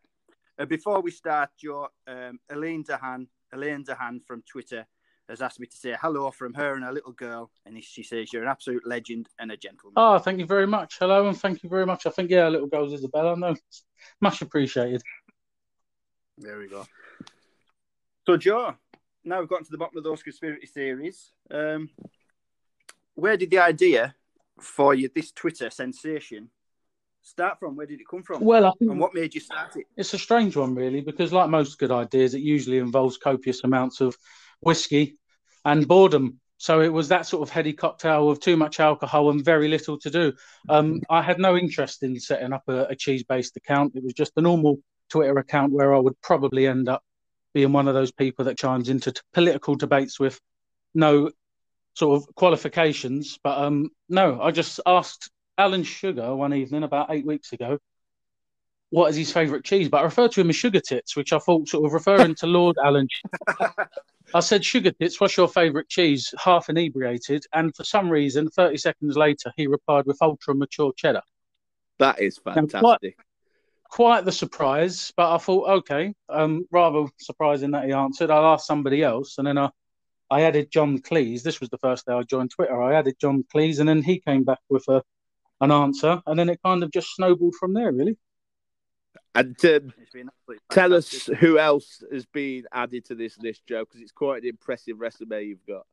[0.59, 4.87] Uh, before we start, Joe, um, Elaine Dahan, Elaine Dahan from Twitter
[5.29, 8.33] has asked me to say hello from her and her little girl, and she says
[8.33, 9.93] you're an absolute legend and a gentleman.
[9.97, 10.97] Oh, thank you very much.
[10.99, 12.07] Hello, and thank you very much.
[12.07, 13.37] I think, yeah, little girl's Isabella.
[13.37, 13.55] No,
[14.21, 15.03] much appreciated.
[16.39, 16.87] There we go.
[18.27, 18.75] So, Joe,
[19.25, 21.33] now we've gotten to the bottom of those conspiracy theories.
[21.51, 21.91] Um,
[23.15, 24.15] where did the idea
[24.61, 26.51] for you, this Twitter sensation
[27.29, 27.77] start from?
[27.77, 28.45] Where did it come from?
[28.45, 29.87] Well, I think and what made you start it?
[29.97, 34.01] It's a strange one, really, because like most good ideas, it usually involves copious amounts
[34.01, 34.17] of
[34.61, 35.19] whiskey
[35.65, 36.41] and boredom.
[36.57, 39.99] So it was that sort of heady cocktail of too much alcohol and very little
[40.01, 40.33] to do.
[40.69, 43.95] Um, I had no interest in setting up a, a cheese-based account.
[43.95, 47.03] It was just a normal Twitter account where I would probably end up
[47.55, 50.41] being one of those people that chimes into t- political debates with
[50.95, 51.31] no
[51.95, 53.39] sort of qualifications.
[53.43, 57.79] But um, no, I just asked Alan Sugar one evening about eight weeks ago
[58.91, 61.39] what is his favourite cheese, but I referred to him as Sugar Tits, which I
[61.39, 63.09] thought sort of referring to Lord Alan.
[64.35, 66.33] I said, Sugar Tits, what's your favourite cheese?
[66.43, 67.45] Half inebriated.
[67.53, 71.23] And for some reason, 30 seconds later, he replied with ultra mature cheddar.
[71.99, 73.17] That is fantastic.
[73.91, 78.31] Quite the surprise, but I thought, okay, um, rather surprising that he answered.
[78.31, 79.39] I'll ask somebody else.
[79.39, 79.71] And then I,
[80.31, 81.43] I added John Cleese.
[81.43, 82.81] This was the first day I joined Twitter.
[82.81, 85.03] I added John Cleese, and then he came back with a,
[85.61, 86.21] an answer.
[86.27, 88.17] And then it kind of just snowballed from there, really.
[89.35, 93.63] And um, It's been absolutely tell us who else has been added to this list,
[93.69, 95.87] Joe, because it's quite an impressive resume you've got.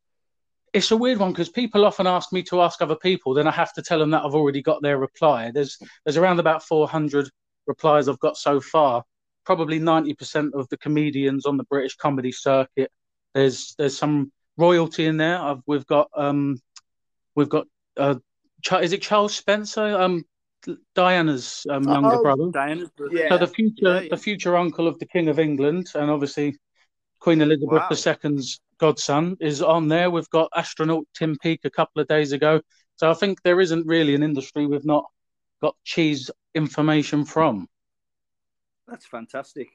[0.74, 3.52] it's a weird one because people often ask me to ask other people, then I
[3.52, 5.52] have to tell them that I've already got their reply.
[5.52, 7.30] There's there's around about 400
[7.68, 9.04] replies I've got so far.
[9.46, 12.92] Probably 90% of the comedians on the British comedy circuit.
[13.34, 15.40] There's there's some royalty in there.
[15.40, 16.58] I've, we've got um
[17.36, 18.20] we've got uh Cha-
[18.74, 20.24] is it Charles Spencer um
[20.96, 22.50] Diana's um, younger Oh, brother.
[22.52, 23.16] Diana's brother.
[23.16, 23.30] Yeah.
[23.30, 24.08] So the future, Yeah, yeah.
[24.10, 26.58] the future uncle of the King of England, and obviously
[27.20, 28.14] Queen Elizabeth Wow.
[28.32, 30.10] II's godson is on there.
[30.10, 32.62] We've got astronaut Tim Peake a couple of days ago.
[32.96, 35.06] So I think there isn't really an industry we've not
[35.62, 37.68] got cheese information from.
[38.88, 39.70] That's fantastic.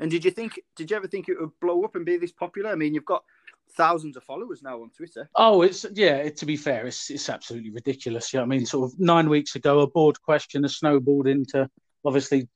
[0.00, 0.60] And did you think?
[0.76, 2.70] Did you ever think it would blow up and be this popular?
[2.70, 3.22] I mean, you've got
[3.72, 5.28] thousands of followers now on Twitter.
[5.34, 6.28] Oh, it's yeah.
[6.28, 8.32] To be fair, it's it's absolutely ridiculous.
[8.32, 11.68] Yeah, I mean, sort of nine weeks ago, a board question has snowballed into
[12.04, 12.48] obviously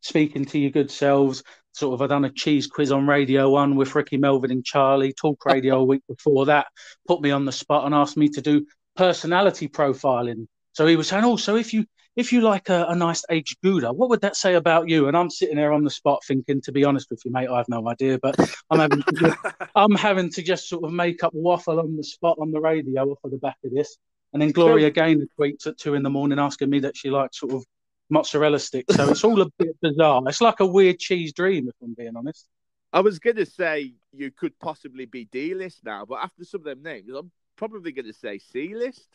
[0.00, 1.42] speaking to your good selves.
[1.72, 5.12] Sort of, I done a cheese quiz on Radio One with Ricky Melvin and Charlie.
[5.12, 6.66] Talk Radio a week before that
[7.06, 10.46] put me on the spot and asked me to do personality profiling.
[10.72, 11.84] So he was saying, "Oh, so if you
[12.18, 15.16] if you like a, a nice aged Gouda, what would that say about you?" And
[15.16, 17.68] I'm sitting there on the spot thinking, to be honest with you, mate, I have
[17.68, 18.34] no idea, but
[18.70, 19.38] I'm having to just,
[19.76, 23.04] I'm having to just sort of make up waffle on the spot on the radio
[23.12, 23.96] off of the back of this.
[24.32, 27.38] And then Gloria Gaynor tweets at two in the morning asking me that she likes
[27.38, 27.64] sort of
[28.10, 28.96] mozzarella sticks.
[28.96, 30.20] So it's all a bit bizarre.
[30.26, 32.46] It's like a weird cheese dream, if I'm being honest.
[32.92, 36.62] I was going to say you could possibly be D list now, but after some
[36.62, 39.06] of them names, I'm probably going to say C list.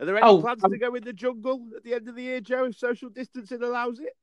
[0.00, 2.14] Are there any Oh, plans um, to go in the jungle at the end of
[2.16, 4.16] the year, Joe, if social distancing allows it?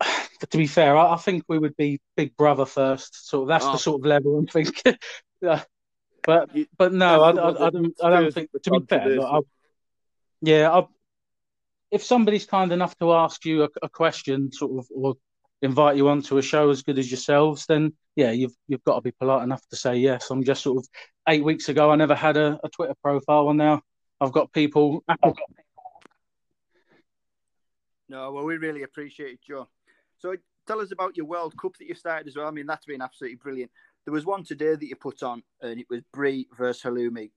[0.50, 3.28] To be fair, I, I think we would be Big Brother first.
[3.28, 3.72] So that's Oh.
[3.72, 4.96] the sort of level I'm thinking.
[5.40, 5.62] Yeah.
[6.24, 7.94] But You- but no, I, I, I don't.
[8.02, 8.50] I don't think.
[8.64, 9.16] To be fair,
[10.42, 10.70] yeah.
[10.70, 10.82] I,
[11.90, 15.14] if somebody's kind enough to ask you a, a question, sort of, or
[15.62, 19.00] invite you onto a show as good as yourselves, then yeah, you've you've got to
[19.00, 20.30] be polite enough to say yes.
[20.30, 20.88] I'm just sort of
[21.28, 23.80] eight weeks ago, I never had a, a Twitter profile, and now
[24.20, 25.04] I've got people.
[28.08, 29.68] No, well, we really appreciate it, Joe.
[30.18, 30.34] So
[30.66, 32.46] tell us about your World Cup that you started as well.
[32.46, 33.70] I mean, that's been absolutely brilliant.
[34.04, 37.30] There was one today that you put on, and it was Brie versus Halloumi,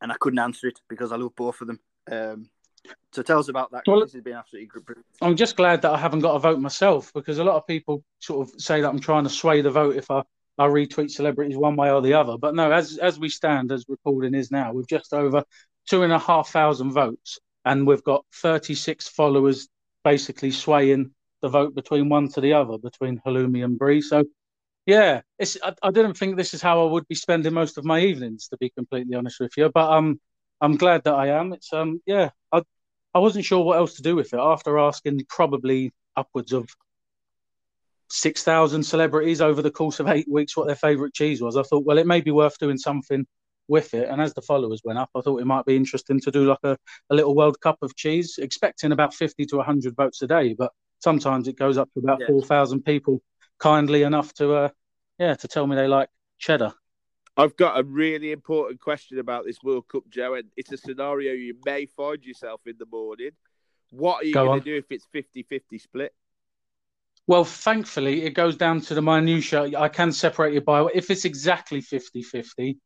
[0.00, 1.80] and I couldn't answer it because I love both of them.
[2.10, 2.50] Um,
[3.12, 3.82] so tell us about that.
[3.86, 4.98] Well, this has been absolutely great.
[5.20, 8.04] I'm just glad that I haven't got a vote myself because a lot of people
[8.20, 10.22] sort of say that I'm trying to sway the vote if I,
[10.56, 12.38] I retweet celebrities one way or the other.
[12.38, 15.44] But no, as as we stand, as recording is now, we've just over
[15.88, 19.68] two and a half thousand votes, and we've got 36 followers
[20.04, 21.10] basically swaying
[21.42, 24.02] the vote between one to the other, between Halloumi and Brie.
[24.02, 24.24] So
[24.86, 27.84] yeah, it's I, I, didn't think this is how I would be spending most of
[27.84, 29.70] my evenings, to be completely honest with you.
[29.72, 30.20] But um,
[30.60, 31.52] I'm glad that I am.
[31.52, 32.62] It's um, yeah, I
[33.14, 36.68] I wasn't sure what else to do with it after asking probably upwards of
[38.10, 41.56] six thousand celebrities over the course of eight weeks what their favourite cheese was.
[41.56, 43.26] I thought, well, it may be worth doing something
[43.70, 44.08] with it.
[44.08, 46.58] And as the followers went up, I thought it might be interesting to do like
[46.64, 46.76] a,
[47.08, 50.72] a little World Cup of cheese, expecting about fifty to hundred votes a day, but
[50.98, 52.26] sometimes it goes up to about yeah.
[52.26, 53.22] four thousand people
[53.58, 54.68] kindly enough to uh
[55.18, 56.74] yeah to tell me they like cheddar.
[57.36, 61.32] I've got a really important question about this World Cup, Joe, and it's a scenario
[61.32, 63.30] you may find yourself in the morning.
[63.90, 66.12] What are you going to do if it's 50 50 split?
[67.26, 69.78] Well, thankfully, it goes down to the minutiae.
[69.78, 72.78] I can separate it by if it's exactly 50 50,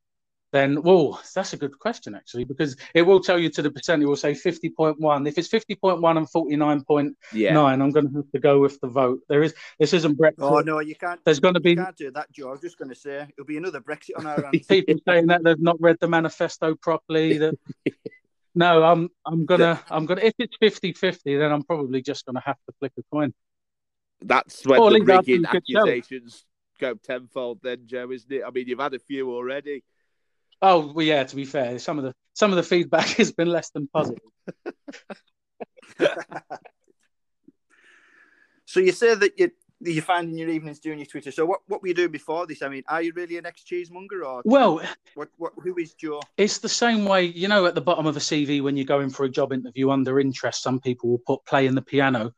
[0.55, 4.03] then well, that's a good question actually because it will tell you to the percent.
[4.03, 5.27] It will say fifty point one.
[5.27, 8.38] If it's fifty point one and forty nine point nine, I'm going to have to
[8.38, 9.19] go with the vote.
[9.29, 10.35] There is this isn't Brexit.
[10.38, 11.21] Oh no, you can't.
[11.25, 12.51] There's going to be can't do that, Joe.
[12.51, 14.64] I was just going to say it'll be another Brexit on our hands.
[14.69, 17.38] People saying that they've not read the manifesto properly.
[17.38, 17.59] That
[18.55, 22.43] no, I'm I'm gonna I'm gonna if it's 50-50, then I'm probably just going to
[22.47, 23.35] have to flick a coin.
[24.23, 26.45] That's when the rigging accusations
[26.79, 28.43] go tenfold, then, Joe, isn't it?
[28.47, 29.83] I mean, you've had a few already.
[30.66, 31.22] Oh well, yeah.
[31.24, 34.22] To be fair, some of the some of the feedback has been less than positive.
[38.64, 39.50] so you say that you
[39.81, 41.31] you find in your evenings doing your Twitter.
[41.31, 42.62] So what, what were you doing before this?
[42.62, 44.81] I mean, are you really an ex cheesemonger or well?
[45.16, 46.22] What, what who is Joe?
[46.38, 49.11] It's the same way you know at the bottom of a CV when you're going
[49.11, 50.62] for a job interview under interest.
[50.62, 52.33] Some people will put playing the piano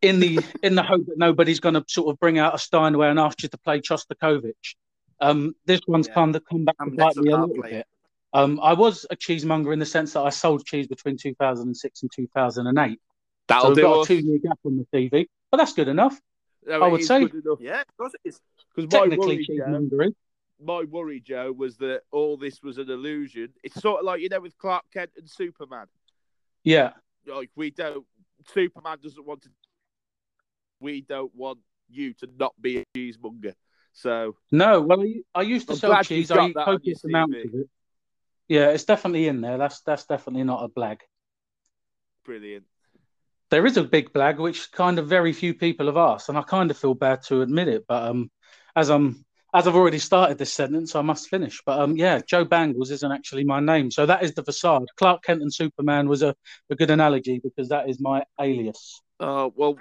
[0.00, 3.08] in the in the hope that nobody's going to sort of bring out a Steinway
[3.08, 4.76] and ask you to play Shostakovich.
[5.24, 6.14] Um, this one's yeah.
[6.14, 7.86] kind of come back to bite me a little bit.
[8.34, 12.12] Um, I was a cheesemonger in the sense that I sold cheese between 2006 and
[12.12, 13.00] 2008.
[13.46, 13.82] That'll so do.
[13.82, 14.04] Got us.
[14.04, 16.20] a two-year gap on the TV, but that's good enough.
[16.66, 17.28] No, I would say.
[17.60, 18.40] Yeah, of course it is.
[18.74, 20.14] Because technically cheesemongering.
[20.60, 23.50] My worry, Joe, was that all this was an illusion.
[23.62, 25.86] It's sort of like you know with Clark Kent and Superman.
[26.64, 26.92] Yeah.
[27.26, 28.04] Like we don't.
[28.52, 29.50] Superman doesn't want to.
[30.80, 31.58] We don't want
[31.88, 33.54] you to not be a cheesemonger.
[33.94, 35.04] So no, well,
[35.34, 36.30] I used to I'm sell cheese.
[36.30, 37.68] I eat copious amounts of it.
[38.48, 39.56] Yeah, it's definitely in there.
[39.56, 40.98] That's that's definitely not a blag.
[42.24, 42.64] Brilliant.
[43.50, 46.42] There is a big blag, which kind of very few people have asked, and I
[46.42, 47.84] kind of feel bad to admit it.
[47.86, 48.30] But um,
[48.74, 51.62] as I'm as I've already started this sentence, I must finish.
[51.64, 54.88] But um, yeah, Joe Bangles isn't actually my name, so that is the facade.
[54.96, 56.34] Clark Kent and Superman was a,
[56.68, 59.00] a good analogy because that is my alias.
[59.20, 59.78] Oh well,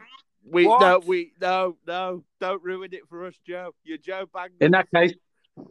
[0.50, 0.82] we what?
[0.82, 3.74] no, we no, no, don't ruin it for us, Joe.
[3.84, 4.58] You're Joe Bangles.
[4.62, 5.14] In that case,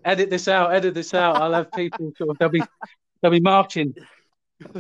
[0.05, 0.75] edit this out.
[0.75, 1.37] Edit this out.
[1.37, 2.63] I'll have people sort of they'll be
[3.21, 3.95] they'll be marching.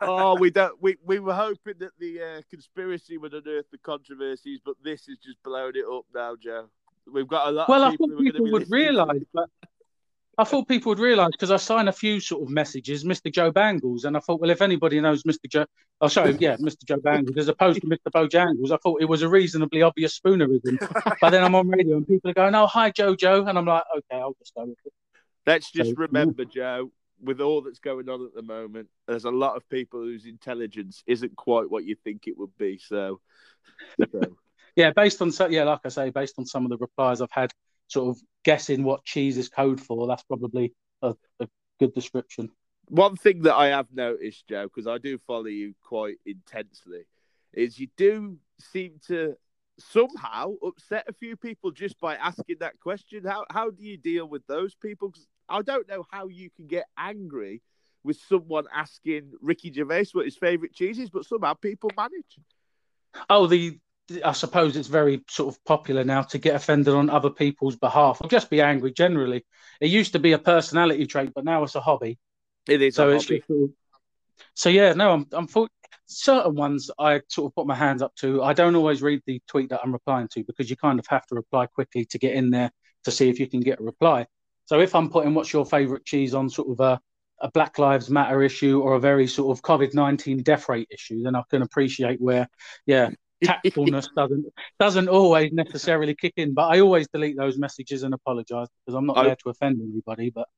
[0.00, 0.80] oh, we don't.
[0.80, 5.18] We, we were hoping that the uh, conspiracy would unearth the controversies, but this is
[5.18, 6.68] just blowing it up now, Joe.
[7.12, 7.68] We've got a lot.
[7.68, 9.48] Well, I thought people would realise, but
[10.40, 13.30] I thought people would realise because I signed a few sort of messages, Mr.
[13.30, 15.46] Joe Bangles, and I thought, well, if anybody knows Mr.
[15.46, 15.66] Joe,
[16.00, 16.82] oh sorry, yeah, Mr.
[16.84, 18.10] Joe Bangles, as opposed to Mr.
[18.10, 20.78] Bojangles, I thought it was a reasonably obvious spoonerism.
[21.20, 23.82] but then I'm on radio and people are going, oh hi Jojo, and I'm like,
[23.98, 24.92] okay, I'll just go with it.
[25.46, 26.46] Let's just so, remember.
[26.46, 26.90] Joe,
[27.22, 31.02] with all that's going on at the moment, there's a lot of people whose intelligence
[31.06, 32.80] isn't quite what you think it would be.
[32.82, 33.20] So,
[33.98, 34.20] so.
[34.74, 37.30] yeah, based on so yeah, like I say, based on some of the replies I've
[37.30, 37.52] had
[37.90, 40.72] sort of guessing what cheese is code for, that's probably
[41.02, 41.48] a, a
[41.78, 42.50] good description.
[42.88, 47.06] One thing that I have noticed, Joe, because I do follow you quite intensely,
[47.52, 49.36] is you do seem to
[49.78, 53.24] somehow upset a few people just by asking that question.
[53.24, 55.08] How how do you deal with those people?
[55.08, 57.62] Because I don't know how you can get angry
[58.02, 62.38] with someone asking Ricky Gervais what his favourite cheese is, but somehow people manage.
[63.28, 63.78] Oh, the
[64.24, 68.20] I suppose it's very sort of popular now to get offended on other people's behalf
[68.20, 69.44] or just be angry generally.
[69.80, 72.18] It used to be a personality trait, but now it's a hobby.
[72.68, 72.94] It is.
[72.94, 73.30] So it's
[74.54, 75.68] so yeah, no, I'm I'm for,
[76.06, 78.42] certain ones I sort of put my hands up to.
[78.42, 81.26] I don't always read the tweet that I'm replying to because you kind of have
[81.26, 82.70] to reply quickly to get in there
[83.04, 84.26] to see if you can get a reply.
[84.64, 87.00] So if I'm putting what's your favorite cheese on sort of a
[87.42, 91.22] a Black Lives Matter issue or a very sort of COVID nineteen death rate issue,
[91.22, 92.48] then I can appreciate where,
[92.86, 93.10] yeah,
[93.44, 94.46] tactfulness doesn't
[94.78, 96.54] doesn't always necessarily kick in.
[96.54, 99.80] But I always delete those messages and apologise because I'm not I- there to offend
[99.80, 100.30] anybody.
[100.30, 100.48] But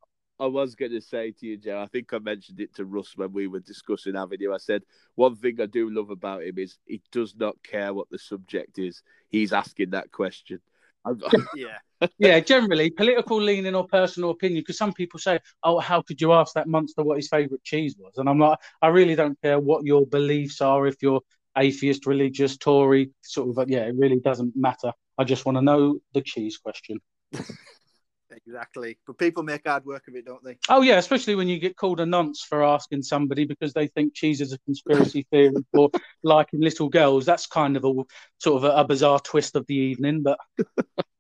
[0.41, 3.13] I was going to say to you, Joe, I think I mentioned it to Russ
[3.17, 4.53] when we were discussing Avenue.
[4.53, 4.83] I said,
[5.15, 8.79] one thing I do love about him is he does not care what the subject
[8.79, 9.03] is.
[9.29, 10.59] He's asking that question.
[11.55, 11.79] Yeah.
[12.19, 14.61] yeah, generally political leaning or personal opinion.
[14.63, 17.95] Because some people say, "Oh, how could you ask that monster what his favourite cheese
[17.99, 20.87] was?" And I'm like, I really don't care what your beliefs are.
[20.87, 21.21] If you're
[21.57, 24.93] atheist, religious, Tory, sort of, yeah, it really doesn't matter.
[25.19, 26.99] I just want to know the cheese question.
[28.47, 28.99] Exactly.
[29.07, 30.57] But people make hard work of it, don't they?
[30.69, 34.15] Oh yeah, especially when you get called a nonce for asking somebody because they think
[34.15, 35.91] cheese is a conspiracy theory or
[36.23, 37.27] liking little girls.
[37.27, 37.93] That's kind of a
[38.39, 40.23] sort of a, a bizarre twist of the evening.
[40.23, 40.39] But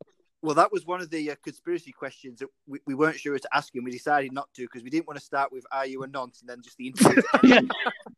[0.42, 3.48] Well, that was one of the uh, conspiracy questions that we, we weren't sure to
[3.54, 3.84] ask him.
[3.84, 6.40] We decided not to because we didn't want to start with "Are you a nonce?"
[6.40, 7.68] and then just the interview.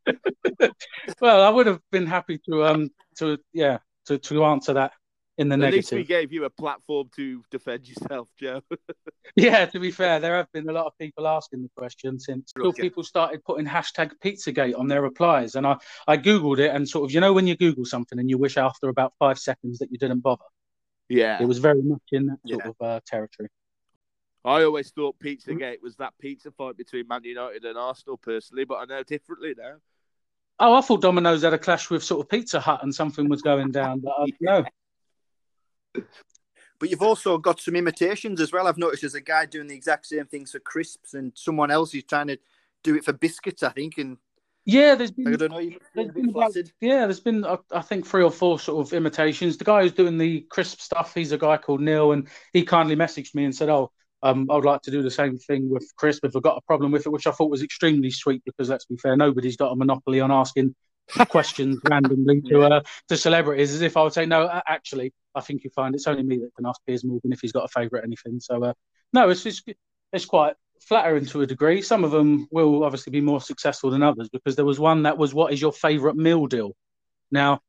[1.20, 4.92] well, I would have been happy to um to yeah to, to answer that
[5.36, 8.62] in the At least we gave you a platform to defend yourself, Joe.
[9.36, 12.52] Yeah, to be fair, there have been a lot of people asking the question since
[12.56, 12.82] Okay.
[12.82, 17.04] people started putting hashtag Pizzagate on their replies, and I I googled it and sort
[17.04, 19.90] of you know when you Google something and you wish after about five seconds that
[19.90, 20.44] you didn't bother.
[21.08, 21.42] Yeah.
[21.42, 22.70] It was very much in that sort Yeah.
[22.70, 23.48] of uh, territory.
[24.44, 28.74] I always thought Pizzagate was that pizza fight between Man United and Arsenal, personally, but
[28.76, 29.76] I know differently now.
[30.60, 33.42] Oh, I thought Domino's had a clash with sort of Pizza Hut and something was
[33.42, 34.64] going down, but uh, no.
[36.80, 38.66] But you've also got some imitations as well.
[38.66, 41.94] I've noticed there's a guy doing the exact same things for crisps, and someone else
[41.94, 42.36] is trying to
[42.82, 43.62] do it for biscuits.
[43.62, 44.18] I think, and
[44.66, 45.58] Yeah, there's I been don't know.
[45.58, 48.30] You must be There's a been about- Yeah, there's been uh, I think three or
[48.30, 49.58] four sort of imitations.
[49.58, 52.96] The guy who's doing the crisp stuff, he's a guy called Neil, and he kindly
[52.96, 53.90] messaged me and said, "Oh,
[54.22, 56.62] um, I would like to do the same thing with crisp if I've got a
[56.62, 59.72] problem with it," which I thought was extremely sweet because let's be fair, nobody's got
[59.72, 60.74] a monopoly on asking
[61.28, 63.74] questions randomly to uh, to celebrities.
[63.74, 66.54] As if I would say, "No, actually, I think you find it's only me that
[66.56, 68.72] can ask Piers Morgan if he's got a favourite anything." So, uh,
[69.12, 69.62] no, it's it's
[70.10, 71.82] it's quite flattering to a degree.
[71.82, 75.18] Some of them will obviously be more successful than others because there was one that
[75.18, 76.74] was, "What is your favourite meal deal?"
[77.30, 77.60] Now,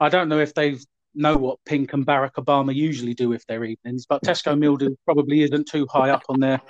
[0.00, 0.78] I don't know if they
[1.14, 4.94] know what Pink and Barack Obama usually do with their evenings, but Tesco meal deal
[5.04, 6.60] probably isn't too high up on their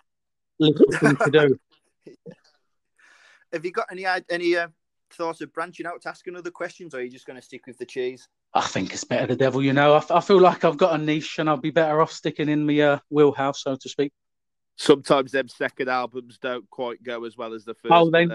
[0.58, 1.58] list of things to do.
[3.52, 4.68] Have you got any any uh,
[5.10, 7.66] thoughts of branching out to asking other questions, or are you just going to stick
[7.66, 8.28] with the cheese?
[8.54, 9.94] I think it's better the devil, you know.
[9.94, 12.48] I, f- I feel like I've got a niche and I'll be better off sticking
[12.48, 14.12] in my uh, wheelhouse, so to speak.
[14.76, 17.92] Sometimes them second albums don't quite go as well as the first.
[17.92, 18.28] Oh, they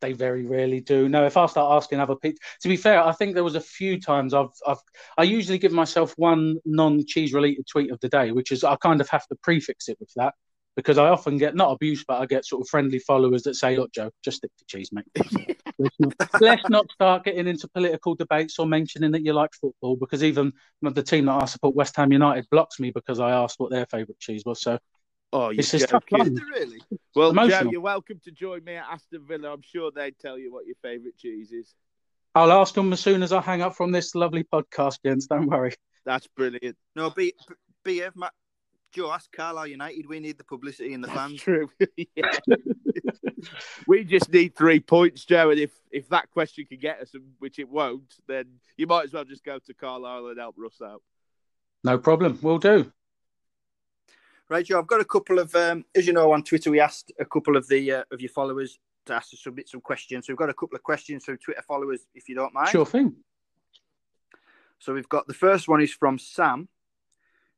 [0.00, 1.08] they very rarely do.
[1.08, 3.60] No, if I start asking other people, to be fair, I think there was a
[3.60, 4.78] few times I've, I've,
[5.16, 9.00] I usually give myself one non-cheese related tweet of the day, which is I kind
[9.00, 10.34] of have to prefix it with that
[10.76, 13.76] because I often get not abuse, but I get sort of friendly followers that say,
[13.76, 15.06] "Look, Joe, just stick to cheese, mate.
[15.78, 19.96] let's, not, let's not start getting into political debates or mentioning that you like football
[19.96, 20.52] because even
[20.82, 23.86] the team that I support, West Ham United, blocks me because I asked what their
[23.86, 24.60] favourite cheese was.
[24.60, 24.78] So
[25.32, 26.18] Oh, you're It's just tough joking.
[26.26, 26.32] fun.
[26.34, 26.80] Is it really?
[27.14, 29.52] Well, Joe, you're welcome to join me at Aston Villa.
[29.52, 31.74] I'm sure they'd tell you what your favourite cheese is.
[32.34, 35.26] I'll ask them as soon as I hang up from this lovely podcast, Jens.
[35.26, 35.74] Don't worry.
[36.04, 36.76] That's brilliant.
[36.94, 37.34] No, be
[37.84, 38.32] be Matt,
[38.92, 39.10] Joe.
[39.10, 40.06] Ask Carlisle United.
[40.08, 41.40] We need the publicity and the That's fans.
[41.40, 41.70] true.
[43.86, 47.58] We just need three points, Joe, and if if that question can get us, which
[47.58, 51.02] it won't, then you might as well just go to Carlisle and help Russ out.
[51.84, 52.38] No problem.
[52.42, 52.90] We'll do.
[54.48, 54.78] Right, Joe.
[54.78, 57.56] I've got a couple of, um, as you know, on Twitter we asked a couple
[57.56, 60.26] of the uh, of your followers to ask to submit some questions.
[60.26, 62.68] So we've got a couple of questions from Twitter followers, if you don't mind.
[62.68, 63.14] Sure thing.
[64.78, 66.68] So we've got the first one is from Sam,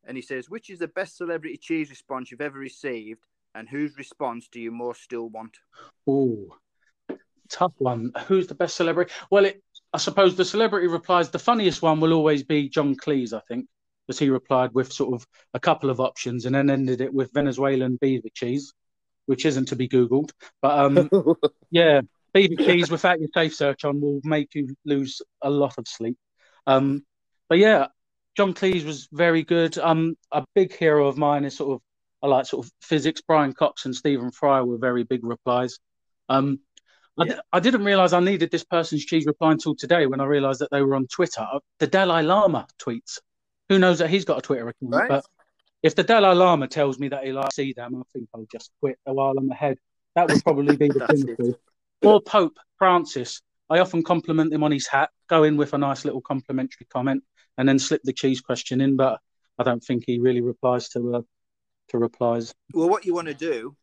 [0.06, 3.20] and he says, "Which is the best celebrity cheese response you've ever received,
[3.54, 5.58] and whose response do you most still want?"
[6.06, 6.56] Oh,
[7.50, 8.12] tough one.
[8.28, 9.12] Who's the best celebrity?
[9.30, 11.28] Well, it, I suppose the celebrity replies.
[11.28, 13.66] The funniest one will always be John Cleese, I think,
[14.08, 17.32] because he replied with sort of a couple of options and then ended it with
[17.34, 18.72] Venezuelan beaver cheese,
[19.26, 20.30] which isn't to be googled.
[20.62, 21.10] But um,
[21.70, 22.00] yeah,
[22.32, 26.16] beaver cheese without your safe search on will make you lose a lot of sleep.
[26.66, 27.04] Um,
[27.50, 27.88] but yeah,
[28.34, 29.76] John Cleese was very good.
[29.76, 31.82] Um, a big hero of mine is sort of
[32.22, 33.20] I like sort of physics.
[33.20, 35.78] Brian Cox and Stephen Fry were very big replies.
[36.28, 36.60] Um,
[37.18, 37.40] I, Yeah.
[37.52, 40.70] I didn't realize I needed this person's cheese reply until today when I realized that
[40.70, 41.46] they were on Twitter.
[41.78, 43.18] The Dalai Lama tweets.
[43.68, 44.94] Who knows that he's got a Twitter account?
[44.94, 45.08] Right.
[45.08, 45.24] But
[45.82, 48.98] if the Dalai Lama tells me that he likes them, I think I'll just quit
[49.06, 49.78] a while I'm ahead.
[50.14, 51.58] That would probably be the pinnacle.
[52.02, 53.42] Or Pope Francis.
[53.70, 57.22] I often compliment him on his hat, go in with a nice little complimentary comment,
[57.58, 58.96] and then slip the cheese question in.
[58.96, 59.20] But
[59.58, 61.22] I don't think he really replies to uh,
[61.88, 62.54] to replies.
[62.72, 63.76] Well, what you want to do?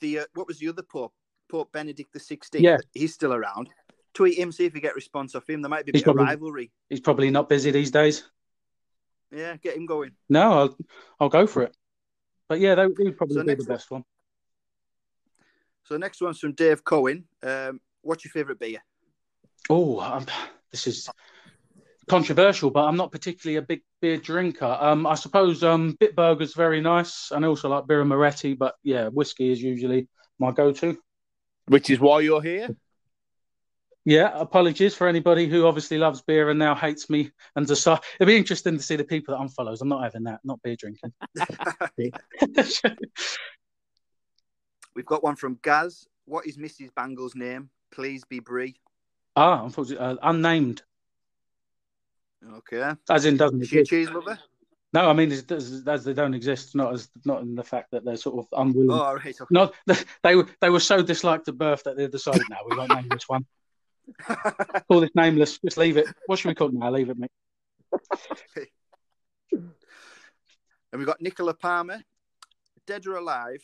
[0.00, 1.12] The uh, what was the other pope?
[1.50, 2.64] Pope Benedict the Sixteenth.
[2.64, 2.78] Yeah.
[2.92, 3.68] he's still around.
[4.14, 5.60] Tweet him, see if you get response off him.
[5.60, 6.70] There might be a He's bit of rivalry.
[6.88, 8.24] He's probably not busy these days.
[9.30, 10.12] Yeah, get him going.
[10.28, 10.76] No, I'll
[11.20, 11.76] I'll go for it.
[12.48, 14.04] But yeah, they would probably So be the next one- best one.
[15.84, 17.24] So next one's from Dave Cohen.
[17.42, 18.78] Um, what's your favourite beer?
[19.70, 20.26] Oh, um,
[20.72, 21.08] this is
[22.08, 24.76] controversial, but I'm not particularly a big beer drinker.
[24.80, 28.54] Um, I suppose um, Bitburger's very nice, and I also like Birra Moretti.
[28.54, 30.08] But yeah, whiskey is usually
[30.38, 30.98] my go-to.
[31.66, 32.68] Which is why you're here.
[34.08, 37.98] Yeah, apologies for anybody who obviously loves beer and now hates me and decide.
[38.20, 39.80] It'd be interesting to see the people that unfollows.
[39.82, 40.38] I'm not having that.
[40.44, 41.12] Not beer drinking.
[44.94, 46.06] We've got one from Gaz.
[46.24, 46.94] What is Mrs.
[46.94, 47.68] Bangle's name?
[47.92, 48.76] Please be Brie.
[49.34, 50.82] ah, unfortunately, uh, unnamed,
[52.58, 52.92] Okay.
[53.10, 54.38] as in doesn't Is she a cheese lover?
[54.92, 56.76] No, I mean as, as, as they don't exist.
[56.76, 58.90] Not as not in the fact that they're sort of unwilling.
[58.92, 59.26] Oh, right.
[59.40, 59.44] Okay.
[59.50, 59.74] Not
[60.22, 63.08] they were they were so disliked at birth that they decided now we won't name
[63.10, 63.44] this one.
[64.88, 65.58] Call this nameless.
[65.58, 66.06] Just leave it.
[66.26, 66.90] What should we call it now?
[66.90, 67.30] Leave it, mate.
[69.52, 69.70] and
[70.92, 72.00] we've got Nicola Palmer.
[72.86, 73.62] Dead or alive,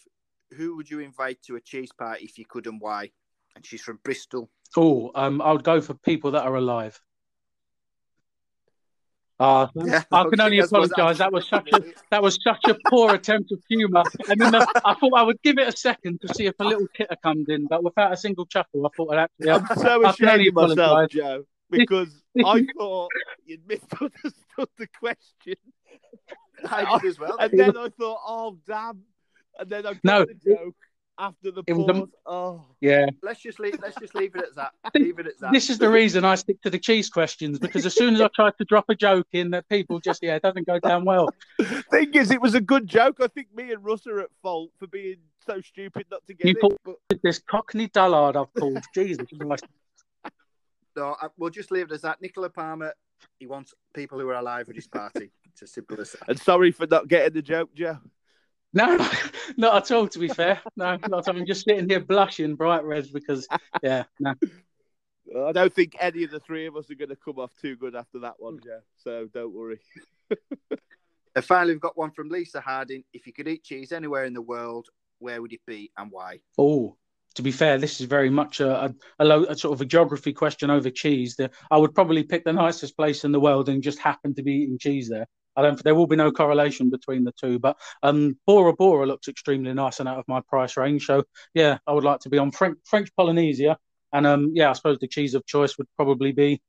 [0.56, 3.10] who would you invite to a cheese party if you could and why?
[3.54, 4.50] And she's from Bristol.
[4.76, 7.00] Oh, um, I would go for people that are alive.
[9.42, 11.18] Uh, Yeah, I can only apologise.
[11.18, 11.80] That was such a
[12.10, 14.04] that was such a poor attempt of humour.
[14.28, 16.64] And then the, I thought I would give it a second to see if a
[16.64, 19.50] little titter comes in, but without a single chuckle, I thought I'd actually.
[19.50, 21.16] I'm so I can ashamed of myself, apologise.
[21.16, 23.10] Joe, because I thought
[23.44, 25.56] you'd misunderstood the question.
[26.64, 27.36] I did as well.
[27.40, 29.00] And then I thought, oh, damn.
[29.58, 30.76] And then I got No, the joke
[31.22, 32.66] after the it was a- Oh.
[32.80, 33.78] Yeah, Let's just leave.
[33.80, 34.72] Let's just leave it at that.
[34.94, 35.52] Leave it at that.
[35.52, 38.28] this is the reason I stick to the cheese questions because as soon as I
[38.34, 41.28] try to drop a joke in, that people just yeah, it doesn't go down well.
[41.90, 43.18] Thing is, it was a good joke.
[43.20, 45.16] I think me and Russ are at fault for being
[45.46, 46.60] so stupid not to get You it.
[46.60, 48.82] put- But This Cockney dullard I've called.
[48.94, 49.64] Jesus Christ.
[50.96, 52.20] No, I, we'll just leave it as that.
[52.20, 52.92] Nicola Palmer.
[53.38, 55.30] He wants people who are alive at his party.
[55.52, 56.28] It's as simple as that.
[56.28, 57.98] and sorry for not getting the joke, Joe.
[58.72, 58.96] No,
[59.56, 60.08] not at all.
[60.08, 61.40] To be fair, no, not at all.
[61.40, 63.46] I'm just sitting here blushing bright red because,
[63.82, 64.34] yeah, no.
[65.46, 67.76] I don't think any of the three of us are going to come off too
[67.76, 68.80] good after that one, Joe.
[68.98, 69.80] So don't worry.
[71.34, 73.04] And finally, we've got one from Lisa Harding.
[73.12, 76.40] If you could eat cheese anywhere in the world, where would it be and why?
[76.58, 76.96] Oh,
[77.36, 79.86] to be fair, this is very much a, a, a, low, a sort of a
[79.86, 81.36] geography question over cheese.
[81.36, 84.42] The, I would probably pick the nicest place in the world and just happen to
[84.42, 85.26] be eating cheese there.
[85.56, 85.82] I don't.
[85.82, 90.00] There will be no correlation between the two, but um, Bora Bora looks extremely nice
[90.00, 91.06] and out of my price range.
[91.06, 91.24] So
[91.54, 93.76] yeah, I would like to be on French, French Polynesia,
[94.12, 96.60] and um, yeah, I suppose the cheese of choice would probably be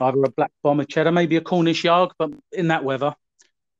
[0.00, 3.14] either a black bomber cheddar, maybe a Cornish yarg, but in that weather,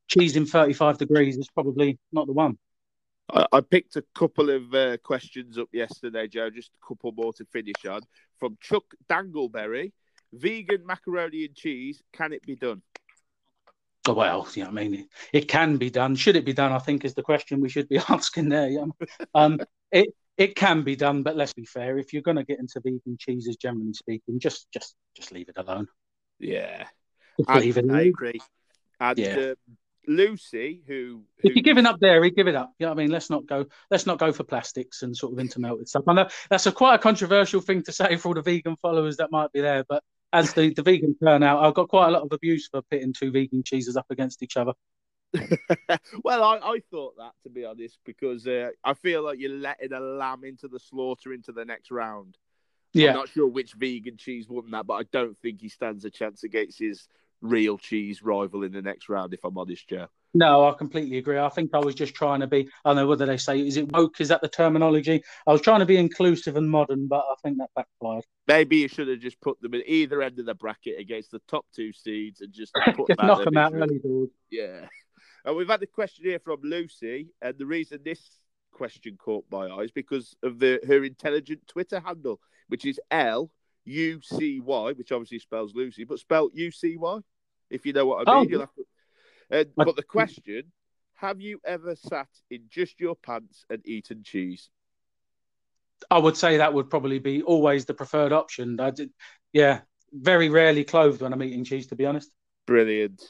[0.07, 2.57] cheese in 35 degrees is probably not the one.
[3.29, 6.49] I, picked a couple of uh, questions up yesterday, Joe.
[6.49, 8.01] Just a couple more to finish on.
[8.39, 9.91] From Chuck Dangleberry,
[10.31, 12.01] vegan macaroni and cheese.
[12.13, 12.81] Can it be done?
[14.07, 16.15] Oh, Well, yeah, you know I mean, it, it can be done.
[16.15, 16.71] Should it be done?
[16.71, 18.69] I think is the question we should be asking there.
[18.69, 18.85] Yeah.
[19.33, 19.59] Um,
[19.91, 21.97] it it can be done, but let's be fair.
[21.97, 25.57] If you're going to get into vegan cheeses, generally speaking, just just just leave it
[25.57, 25.87] alone.
[26.39, 26.85] Yeah.
[27.47, 28.39] I- leave it I agree.
[28.99, 29.37] And Yeah.
[29.51, 29.55] uh,
[30.07, 32.71] Lucy, who, If you're giving up dairy, give it up.
[32.79, 33.11] You know what I mean?
[33.11, 33.65] Let's not go.
[33.91, 36.03] Let's not go for plastics and sort of intermelted stuff.
[36.07, 39.17] I know that's a quite a controversial thing to say for all the vegan followers
[39.17, 40.01] that might be there, but
[40.33, 43.31] as the, the vegan turnout, I've got quite a lot of abuse for pitting two
[43.31, 44.73] vegan cheeses up against each other.
[46.23, 49.93] well, I, I thought that to be honest, because uh, I feel like you're letting
[49.93, 52.37] a lamb into the slaughter into the next round.
[52.93, 56.05] Yeah, I'm not sure which vegan cheese won that, but I don't think he stands
[56.05, 57.07] a chance against his
[57.41, 59.33] real cheese rival in the next round.
[59.33, 60.07] If I'm honest, Joe.
[60.37, 61.39] No, I completely agree.
[61.39, 62.69] I think I was just trying to be.
[62.85, 63.59] I don't know whether they say.
[63.59, 64.21] Is it woke?
[64.21, 65.23] Is that the terminology?
[65.47, 68.23] I was trying to be inclusive and modern, but I think that backfired.
[68.47, 71.41] Maybe you should have just put them at either end of the bracket against the
[71.47, 73.99] top two seeds and just put Just knock them out early.
[74.51, 74.85] Yeah.
[75.43, 78.21] And we've had a question here from Lucy, and the reason this
[78.71, 83.49] question caught my eyes because of the her intelligent Twitter handle, which is L
[83.85, 87.19] U C Y, which obviously spells Lucy, but spelled U C Y.
[87.71, 88.49] If you know what I mean, Oh.
[88.49, 88.83] you'll have to.
[89.51, 90.71] Uh, and, but the question:
[91.15, 94.69] Have you ever sat in just your pants and eaten cheese?
[96.11, 98.79] I would say that would probably be always the preferred option.
[98.79, 99.09] I did,
[99.51, 99.81] yeah,
[100.13, 102.31] very rarely clothed when I'm eating cheese, to be honest.
[102.65, 103.21] Brilliant.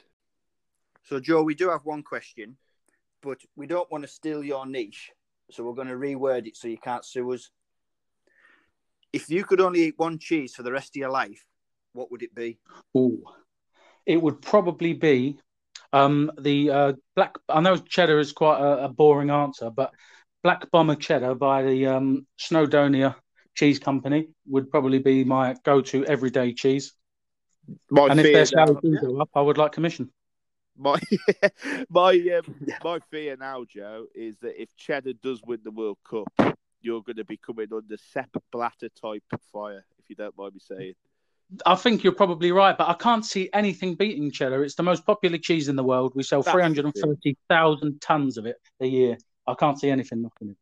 [1.03, 2.57] So, Joe, we do have one question,
[3.21, 5.11] but we don't want to steal your niche.
[5.51, 7.49] So, we're going to reword it so you can't sue us.
[9.13, 11.45] If you could only eat one cheese for the rest of your life,
[11.93, 12.59] what would it be?
[12.97, 13.23] Ooh.
[14.05, 15.39] It would probably be
[15.93, 17.35] um, the uh, black.
[17.49, 19.93] I know cheddar is quite a, a boring answer, but
[20.43, 23.15] black bomber cheddar by the um, Snowdonia
[23.55, 26.93] cheese company would probably be my go-to everyday cheese.
[27.89, 30.11] My and if their do go up, I would like commission.
[30.77, 30.99] my
[31.89, 36.57] my um, my fear now, Joe, is that if Cheddar does win the World Cup,
[36.81, 40.59] you're going to be coming under Sepp Blatter type fire, if you don't mind me
[40.59, 40.93] saying.
[41.65, 44.63] I think you're probably right, but I can't see anything beating cheddar.
[44.63, 46.11] It's the most popular cheese in the world.
[46.13, 49.17] We sell That's the 330,000 tons of it a year.
[49.45, 50.57] I can't see anything knocking it.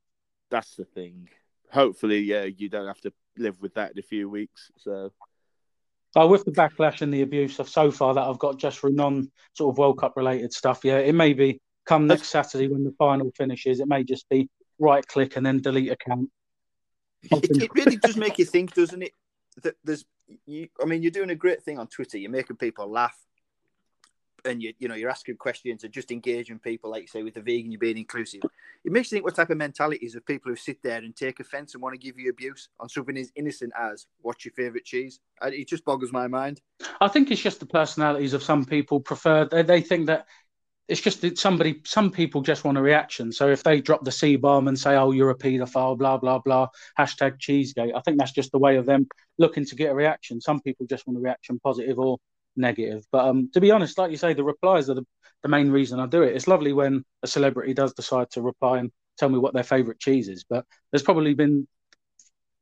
[0.52, 1.30] That's the thing.
[1.72, 4.72] Hopefully, yeah, you don't have to live with that in a few weeks.
[4.78, 5.12] So
[6.18, 8.90] Oh, with the backlash and the abuse of so far that I've got just for
[8.90, 12.86] non sort of World Cup related stuff, yeah, it may be come next Saturday when
[12.86, 14.48] the final finishes, it may just be
[14.80, 16.30] right click and then delete account.
[17.24, 19.12] It, it really does make you think, doesn't it?
[19.64, 20.06] That there's,
[20.46, 22.18] you, I mean, you're doing a great thing on Twitter.
[22.18, 23.18] You're making people laugh,
[24.44, 27.34] and you, you know, you're asking questions and just engaging people, like you say, with
[27.34, 28.42] the vegan, you're being inclusive.
[28.84, 31.40] It makes you think what type of mentalities of people who sit there and take
[31.40, 34.86] offence and want to give you abuse on something as innocent as what's your favourite
[34.86, 35.20] cheese.
[35.42, 36.62] It just boggles my mind.
[37.02, 39.46] I think it's just the personalities of some people prefer.
[39.46, 40.28] They, they think that
[40.88, 41.82] it's just that somebody.
[41.84, 43.32] Some people just want a reaction.
[43.32, 46.40] So if they drop the C bomb and say, "Oh, you're a paedophile," blah blah
[46.40, 46.68] blah,
[47.00, 47.96] hashtag Cheesegate.
[47.96, 49.08] I think that's just the way of them
[49.38, 50.42] looking to get a reaction.
[50.42, 52.18] Some people just want a reaction, positive or
[52.56, 53.06] negative.
[53.12, 55.06] But um, to be honest, like you say, the replies are the,
[55.42, 56.36] the main reason I do it.
[56.36, 60.00] It's lovely when a celebrity does decide to reply and tell me what their favourite
[60.00, 60.46] cheese is.
[60.48, 61.68] But there's probably been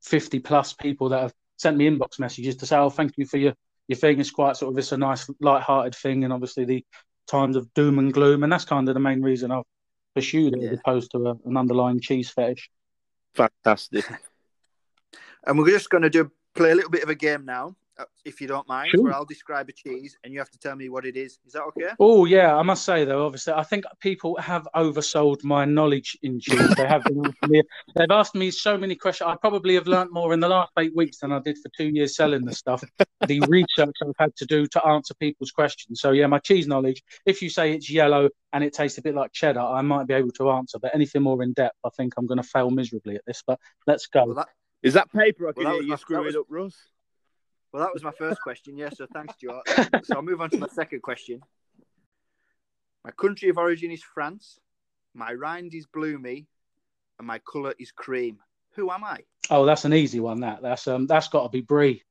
[0.03, 3.37] 50 plus people that have sent me inbox messages to say, "Oh, thank you for
[3.37, 3.53] your
[3.87, 4.19] your thing.
[4.19, 6.85] It's quite sort of it's a nice light-hearted thing, and obviously the
[7.27, 9.63] times of doom and gloom, and that's kind of the main reason I've
[10.15, 10.71] pursued it Yeah.
[10.71, 12.69] as opposed to a, an underlying cheese fetish.
[13.35, 14.05] fantastic.
[15.45, 17.71] And we're just going to do play a little bit of a game now, uh,
[17.95, 19.03] Uh, if you don't mind, Sure.
[19.03, 21.37] where I'll describe a cheese and you have to tell me what it is.
[21.45, 21.89] Is that okay?
[21.99, 26.39] Oh yeah, I must say though, obviously, I think people have oversold my knowledge in
[26.39, 26.73] cheese.
[26.75, 27.61] They have been asking me,
[27.95, 29.27] they've asked me so many questions.
[29.29, 31.89] I probably have learnt more in the last eight weeks than I did for two
[31.89, 32.83] years selling the stuff.
[33.27, 36.01] the research I've had to do to answer people's questions.
[36.01, 37.03] So yeah, my cheese knowledge.
[37.27, 40.15] If you say it's yellow and it tastes a bit like cheddar, I might be
[40.15, 40.79] able to answer.
[40.79, 43.43] But anything more in depth, I think I'm going to fail miserably at this.
[43.45, 44.25] But let's go.
[44.25, 44.47] Well, that,
[44.81, 45.47] Is that paper?
[45.49, 46.75] I can that hear you my- that screwing up, Russ.
[47.73, 48.77] Well, that was my first question.
[48.77, 49.67] Yeah, so thanks, Stuart.
[50.05, 51.41] so I'll move on to my second question.
[53.03, 54.59] My country of origin is France.
[55.15, 56.45] My rind is bloomy,
[57.17, 58.37] and my colour is cream.
[58.75, 59.19] Who am I?
[59.49, 60.39] Oh, that's an easy one.
[60.41, 62.03] That that's um that's got to be brie.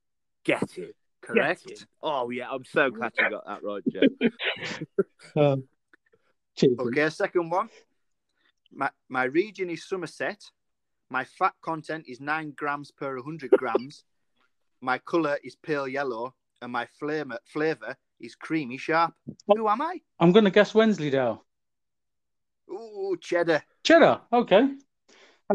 [0.43, 0.95] Get it.
[1.21, 1.65] Correct.
[1.65, 1.85] Get it.
[2.01, 4.01] Oh yeah, I'm so glad you got that right, Joe.
[5.41, 5.63] Um.
[6.61, 7.69] Okay, second one.
[8.71, 10.43] My my region is Somerset.
[11.09, 14.03] My fat content is nine grams per 100 grams.
[14.83, 19.13] My colour is pale yellow, and my flavour flavour is creamy sharp.
[19.47, 19.99] Who am I?
[20.19, 21.43] I'm going to guess Wensleydale.
[22.69, 24.21] Ooh, cheddar, Cheddar.
[24.31, 24.69] Okay.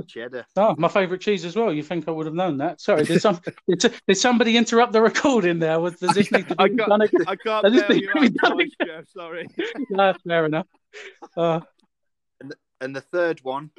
[0.07, 0.47] cheddar.
[0.57, 1.73] Oh, my favourite cheese as well.
[1.73, 2.81] You think I would have known that?
[2.81, 5.81] Sorry, did some did, did somebody interrupt the recording there?
[5.81, 7.25] Was does this need to I be got- done again?
[7.27, 9.03] I can't I tell think you we that done twice, Joe.
[9.13, 9.47] Sorry.
[9.91, 10.67] No, fair enough.
[11.37, 11.61] Uh,
[12.81, 13.71] And the third one.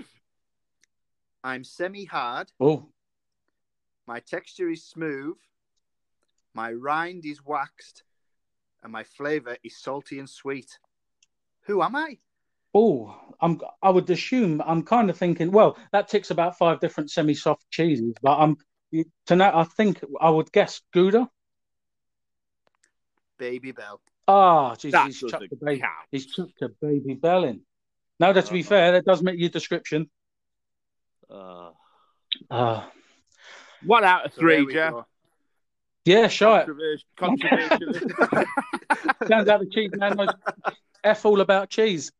[1.43, 2.51] I'm semi-hard.
[2.59, 2.89] oh,
[4.09, 5.37] My texture is smooth.
[6.55, 8.01] My rind is waxed,
[8.81, 10.79] and my flavour is salty and sweet.
[11.67, 12.17] Who am I?
[12.73, 13.61] oh, I'm.
[13.83, 15.51] I would assume I'm kind of thinking.
[15.51, 18.57] Well, that ticks about five different semi-soft cheeses, but I'm
[19.27, 19.53] tonight.
[19.53, 21.29] I think I would guess Gouda.
[23.39, 23.99] Babybel.
[24.27, 25.81] Ah, geez, he's chucked doesn't baby.
[25.81, 26.07] count.
[26.09, 27.61] He's chucked a Babybel in.
[28.19, 28.69] Now, that to be Uh-huh.
[28.69, 30.09] fair, that does make your description.
[31.29, 31.73] Uh,
[32.49, 32.91] Ah,
[33.85, 34.89] one out of three, we Joe.
[34.91, 35.05] go.
[36.05, 36.59] yeah, sure.
[36.59, 37.07] Controversial.
[37.17, 37.99] Controversially.
[39.27, 40.29] Turns out the cheese man knows
[41.03, 42.11] f all about cheese.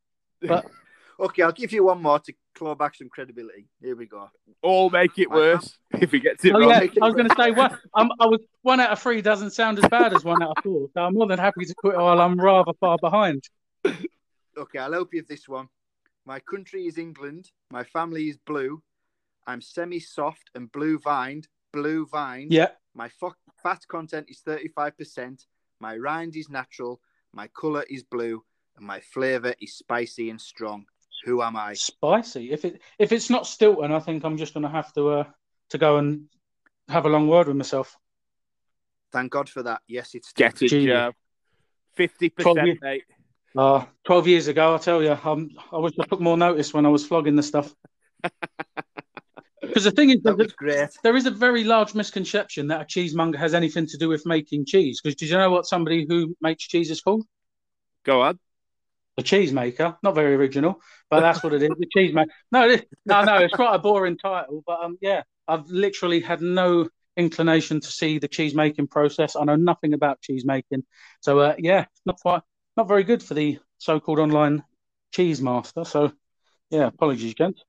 [0.42, 0.66] But
[1.20, 3.68] Okay, I'll give you one more to claw back some credibility.
[3.82, 4.30] Here we go.
[4.62, 6.70] All make it worse if he gets it oh wrong.
[6.70, 7.78] yeah, I was going to say one.
[7.94, 10.64] I'm, I was one out of three doesn't sound as bad as one out of
[10.64, 10.88] four.
[10.94, 13.44] So I'm more than happy to quit while I'm rather far behind.
[13.86, 15.68] Okay, I'll help you with this one.
[16.26, 17.50] My country is England.
[17.72, 18.82] My family is blue.
[19.50, 21.48] I'm semi-soft and blue vined.
[21.74, 22.52] Blue vined.
[22.54, 23.34] Yeah, My fo-
[23.64, 25.46] fat content is 35%.
[25.80, 27.02] My rind is natural.
[27.34, 28.44] My colour is blue.
[28.78, 30.86] And my flavour is spicy and strong.
[31.26, 31.74] Who am I?
[31.74, 32.52] spicy.
[32.52, 35.24] If it if it's not Stilton, I think I'm just going to have to uh
[35.72, 36.26] to go and
[36.88, 37.98] have a long word with myself.
[39.12, 39.82] Thank God for that.
[39.88, 40.86] Yes, it's Get it, Gee.
[40.86, 41.12] Joe.
[41.96, 43.04] Fifty Probably- percent, mate.
[43.58, 46.86] Uh, 12 years ago, I tell you, um, I wish I took more notice when
[46.86, 47.74] I was flogging the stuff.
[49.80, 50.90] Because the thing is, That that was great.
[51.04, 54.66] there is a very large misconception that a cheesemonger has anything to do with making
[54.66, 55.00] cheese.
[55.02, 57.26] Because did you know what somebody who makes cheese is called?
[58.04, 58.40] Go on.
[59.18, 59.96] A cheesemaker.
[60.04, 61.70] Not very original, but that's what it is.
[61.78, 62.28] The cheesemaker.
[62.52, 63.38] No, it is- no, no.
[63.38, 65.24] It's quite a boring title, but um, yeah.
[65.48, 69.36] I've literally had no inclination to see the cheese making process.
[69.36, 70.84] I know nothing about cheese making,
[71.22, 72.42] so uh, yeah, not quite,
[72.78, 74.64] not very good for the so-called online
[75.12, 75.86] cheese master.
[75.86, 76.12] So
[76.70, 77.64] yeah, apologies, gents.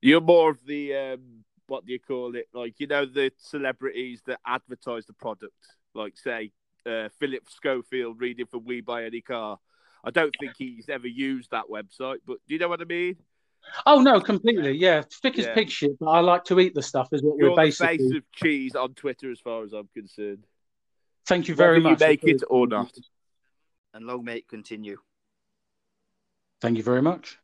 [0.00, 2.48] You're more of the um, what do you call it?
[2.52, 5.54] Like you know the celebrities that advertise the product,
[5.94, 6.52] like say
[6.86, 9.58] uh, Philip Schofield reading for We Buy Any Car.
[10.04, 13.16] I don't think he's ever used that website, but do you know what I mean?
[13.84, 14.72] Oh no, completely.
[14.72, 15.54] Yeah, thick as yeah.
[15.54, 15.98] pig shit.
[15.98, 17.08] But I like to eat the stuff.
[17.12, 17.96] Is what You're we're basically.
[17.96, 20.46] the face of cheese on Twitter, as far as I'm concerned.
[21.26, 22.00] Thank you very Whether much.
[22.00, 22.92] You make it or not.
[23.92, 24.98] And long may it continue.
[26.60, 27.38] Thank you very much.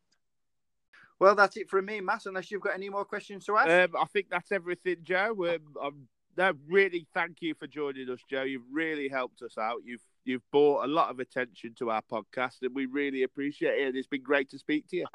[1.18, 2.26] Well, that's it from me, Matt.
[2.26, 3.68] Unless you've got any more questions to ask.
[3.68, 5.34] Um, I think that's everything, Joe.
[5.48, 8.42] Um, I'm, no, really, thank you for joining us, Joe.
[8.42, 9.80] You've really helped us out.
[9.84, 13.96] You've you've brought a lot of attention to our podcast, and we really appreciate it.
[13.96, 15.06] It's been great to speak to you.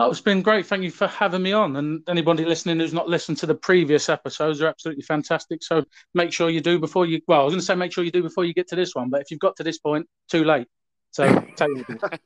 [0.00, 0.64] Oh, it's been great.
[0.64, 1.74] Thank you for having me on.
[1.74, 5.60] And anybody listening who's not listened to the previous episodes are absolutely fantastic.
[5.64, 5.84] So
[6.14, 7.20] make sure you do before you.
[7.26, 8.94] Well, I was going to say make sure you do before you get to this
[8.94, 10.68] one, but if you've got to this point, too late.
[11.10, 12.20] So take it.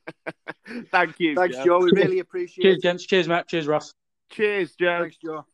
[0.91, 1.35] Thank you.
[1.35, 1.63] Thanks, Joe.
[1.63, 1.79] Joe.
[1.79, 2.83] We really appreciate Cheers, it.
[2.83, 3.05] gents.
[3.05, 3.47] Cheers, Matt.
[3.47, 3.93] Cheers, Russ.
[4.29, 5.01] Cheers, Joe.
[5.01, 5.45] Thanks, Joe.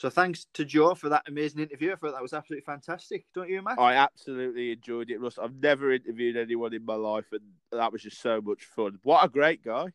[0.00, 1.92] So thanks to Joe for that amazing interview.
[1.92, 3.78] I thought that was absolutely fantastic, don't you, Matt?
[3.78, 5.38] I absolutely enjoyed it, Russ.
[5.38, 8.98] I've never interviewed anyone in my life, and that was just so much fun.
[9.02, 9.88] What a great guy!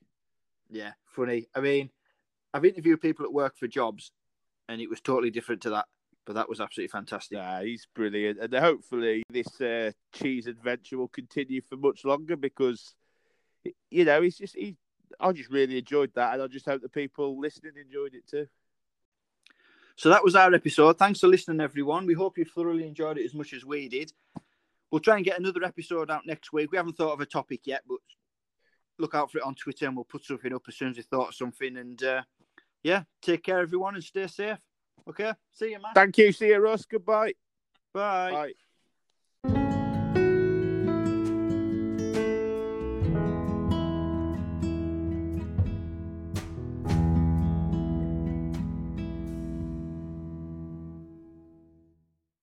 [0.70, 1.48] Yeah, funny.
[1.56, 1.90] I mean,
[2.54, 4.12] I've interviewed people that work for jobs,
[4.70, 5.86] and it was totally different to that.
[6.26, 7.38] But that was absolutely fantastic.
[7.38, 12.96] Yeah, he's brilliant, and hopefully this uh, cheese adventure will continue for much longer because,
[13.92, 14.76] you know, he's just he.
[15.20, 18.48] I just really enjoyed that, and I just hope the people listening enjoyed it too.
[19.98, 20.98] So that was our episode.
[20.98, 22.06] Thanks for listening, everyone.
[22.06, 24.12] We hope you thoroughly enjoyed it as much as we did.
[24.92, 26.72] We'll try and get another episode out next week.
[26.72, 28.00] We haven't thought of a topic yet, but
[28.98, 31.04] look out for it on Twitter, and we'll put something up as soon as we
[31.04, 31.78] thought of something.
[31.78, 32.24] And uh,
[32.86, 34.60] yeah, take care, everyone, and stay safe.
[35.10, 35.92] Okay, see you, man.
[35.96, 36.32] Thank you.
[36.32, 36.86] See you, Russ.
[36.86, 37.34] Goodbye.
[37.92, 38.32] Bye.
[38.32, 38.54] Bye.